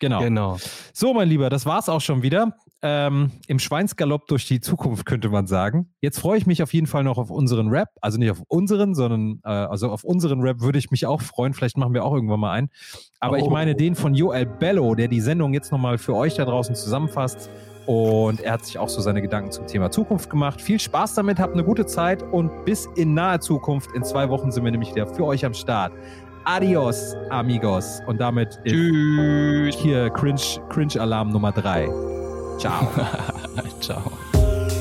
Genau. 0.00 0.20
genau. 0.20 0.58
So, 0.94 1.12
mein 1.12 1.28
Lieber, 1.28 1.50
das 1.50 1.66
war's 1.66 1.90
auch 1.90 2.00
schon 2.00 2.22
wieder. 2.22 2.56
Ähm, 2.82 3.32
Im 3.46 3.58
Schweinsgalopp 3.58 4.26
durch 4.28 4.46
die 4.48 4.60
Zukunft, 4.60 5.04
könnte 5.04 5.28
man 5.28 5.46
sagen. 5.46 5.92
Jetzt 6.00 6.18
freue 6.18 6.38
ich 6.38 6.46
mich 6.46 6.62
auf 6.62 6.72
jeden 6.72 6.86
Fall 6.86 7.04
noch 7.04 7.18
auf 7.18 7.30
unseren 7.30 7.68
Rap. 7.68 7.88
Also 8.00 8.18
nicht 8.18 8.30
auf 8.30 8.42
unseren, 8.48 8.94
sondern 8.94 9.40
äh, 9.44 9.50
also 9.50 9.90
auf 9.90 10.02
unseren 10.02 10.40
Rap 10.40 10.62
würde 10.62 10.78
ich 10.78 10.90
mich 10.90 11.04
auch 11.04 11.20
freuen. 11.20 11.52
Vielleicht 11.52 11.76
machen 11.76 11.92
wir 11.92 12.04
auch 12.04 12.14
irgendwann 12.14 12.40
mal 12.40 12.52
einen. 12.52 12.70
Aber 13.20 13.36
oh. 13.36 13.44
ich 13.44 13.50
meine 13.50 13.74
den 13.74 13.94
von 13.94 14.14
Joel 14.14 14.46
Bello, 14.46 14.94
der 14.94 15.08
die 15.08 15.20
Sendung 15.20 15.52
jetzt 15.52 15.70
nochmal 15.70 15.98
für 15.98 16.14
euch 16.14 16.34
da 16.36 16.46
draußen 16.46 16.74
zusammenfasst. 16.74 17.50
Und 17.86 18.40
er 18.40 18.52
hat 18.52 18.64
sich 18.64 18.78
auch 18.78 18.88
so 18.88 19.00
seine 19.00 19.22
Gedanken 19.22 19.50
zum 19.50 19.66
Thema 19.66 19.90
Zukunft 19.90 20.30
gemacht. 20.30 20.60
Viel 20.60 20.78
Spaß 20.78 21.14
damit, 21.14 21.38
habt 21.38 21.54
eine 21.54 21.64
gute 21.64 21.86
Zeit 21.86 22.22
und 22.22 22.64
bis 22.64 22.86
in 22.96 23.14
nahe 23.14 23.40
Zukunft. 23.40 23.90
In 23.94 24.04
zwei 24.04 24.28
Wochen 24.28 24.50
sind 24.52 24.64
wir 24.64 24.70
nämlich 24.70 24.94
wieder 24.94 25.06
für 25.06 25.24
euch 25.24 25.44
am 25.44 25.54
Start. 25.54 25.92
Adios, 26.44 27.16
amigos. 27.30 28.00
Und 28.06 28.20
damit 28.20 28.60
ist 28.64 29.78
hier 29.78 30.10
Cringe, 30.10 30.40
Cringe 30.68 31.00
Alarm 31.00 31.30
Nummer 31.30 31.52
3. 31.52 31.88
Ciao. 32.58 32.88
Ciao. 33.80 34.02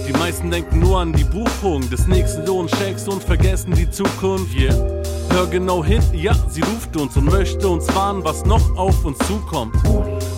Die 0.07 0.13
meisten 0.17 0.49
denken 0.49 0.79
nur 0.79 0.99
an 0.99 1.13
die 1.13 1.23
Buchung 1.23 1.87
des 1.89 2.07
nächsten 2.07 2.45
Lohnchecks 2.45 3.07
und 3.07 3.23
vergessen 3.23 3.73
die 3.75 3.89
Zukunft. 3.89 4.55
Yeah. 4.55 4.73
Hör 5.29 5.45
genau 5.45 5.83
hin, 5.83 6.01
ja, 6.13 6.33
sie 6.49 6.61
ruft 6.61 6.97
uns 6.97 7.15
und 7.15 7.25
möchte 7.25 7.67
uns 7.67 7.87
warnen, 7.95 8.23
was 8.23 8.43
noch 8.45 8.75
auf 8.75 9.05
uns 9.05 9.19
zukommt. 9.19 9.75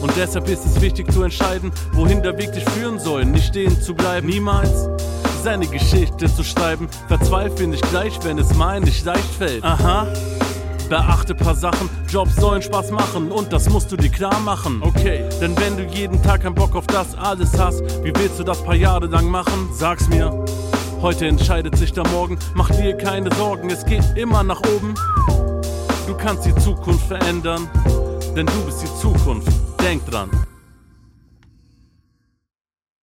Und 0.02 0.12
deshalb 0.18 0.50
ist 0.50 0.66
es 0.66 0.82
wichtig 0.82 1.12
zu 1.12 1.24
entscheiden, 1.24 1.72
wohin 1.94 2.24
der 2.24 2.38
Weg 2.38 2.52
dich 2.54 2.66
führen 2.66 3.00
soll, 3.00 3.26
nicht 3.26 3.48
stehen 3.48 3.80
zu 3.82 3.94
bleiben. 3.94 4.28
Niemals 4.28 4.90
seine 5.44 5.68
Geschichte 5.68 6.34
zu 6.34 6.44
schreiben, 6.44 6.88
verzweifle 7.08 7.68
nicht 7.68 7.88
gleich, 7.90 8.14
wenn 8.24 8.38
es 8.38 8.54
mal 8.56 8.80
nicht 8.80 9.04
leicht 9.06 9.34
fällt. 9.38 9.64
Aha. 9.64 10.08
Beachte 10.90 11.34
paar 11.34 11.56
Sachen, 11.56 11.90
Jobs 12.10 12.36
sollen 12.36 12.62
Spaß 12.62 12.92
machen 12.92 13.32
und 13.32 13.54
das 13.54 13.70
musst 13.70 13.92
du 13.92 13.96
dir 13.96 14.10
klar 14.10 14.40
machen. 14.42 14.82
Okay, 14.84 15.24
denn 15.40 15.58
wenn 15.58 15.78
du 15.78 15.84
jeden 15.84 16.22
Tag 16.22 16.42
keinen 16.42 16.54
Bock 16.54 16.76
auf 16.76 16.86
das 16.88 17.16
alles 17.16 17.58
hast, 17.58 17.82
wie 18.04 18.14
willst 18.14 18.40
du 18.40 18.44
das 18.44 18.62
paar 18.64 18.76
Jahre 18.76 19.08
lang 19.08 19.28
machen? 19.30 19.70
Sag's 19.74 20.10
mir. 20.10 20.46
Heute 21.02 21.26
entscheidet 21.28 21.78
sich 21.78 21.94
der 21.94 22.06
Morgen, 22.10 22.38
mach 22.54 22.70
dir 22.70 22.96
keine 22.96 23.34
Sorgen, 23.36 23.70
es 23.70 23.86
geht 23.86 24.04
immer 24.16 24.44
nach 24.44 24.62
oben. 24.76 24.94
Du 26.08 26.16
kannst 26.18 26.46
die 26.46 26.56
Zukunft 26.56 27.08
verändern, 27.08 27.70
denn 28.36 28.46
du 28.46 28.66
bist 28.66 28.84
die 28.84 29.00
Zukunft. 29.00 29.61
Denk 29.82 30.06
dran. 30.06 30.51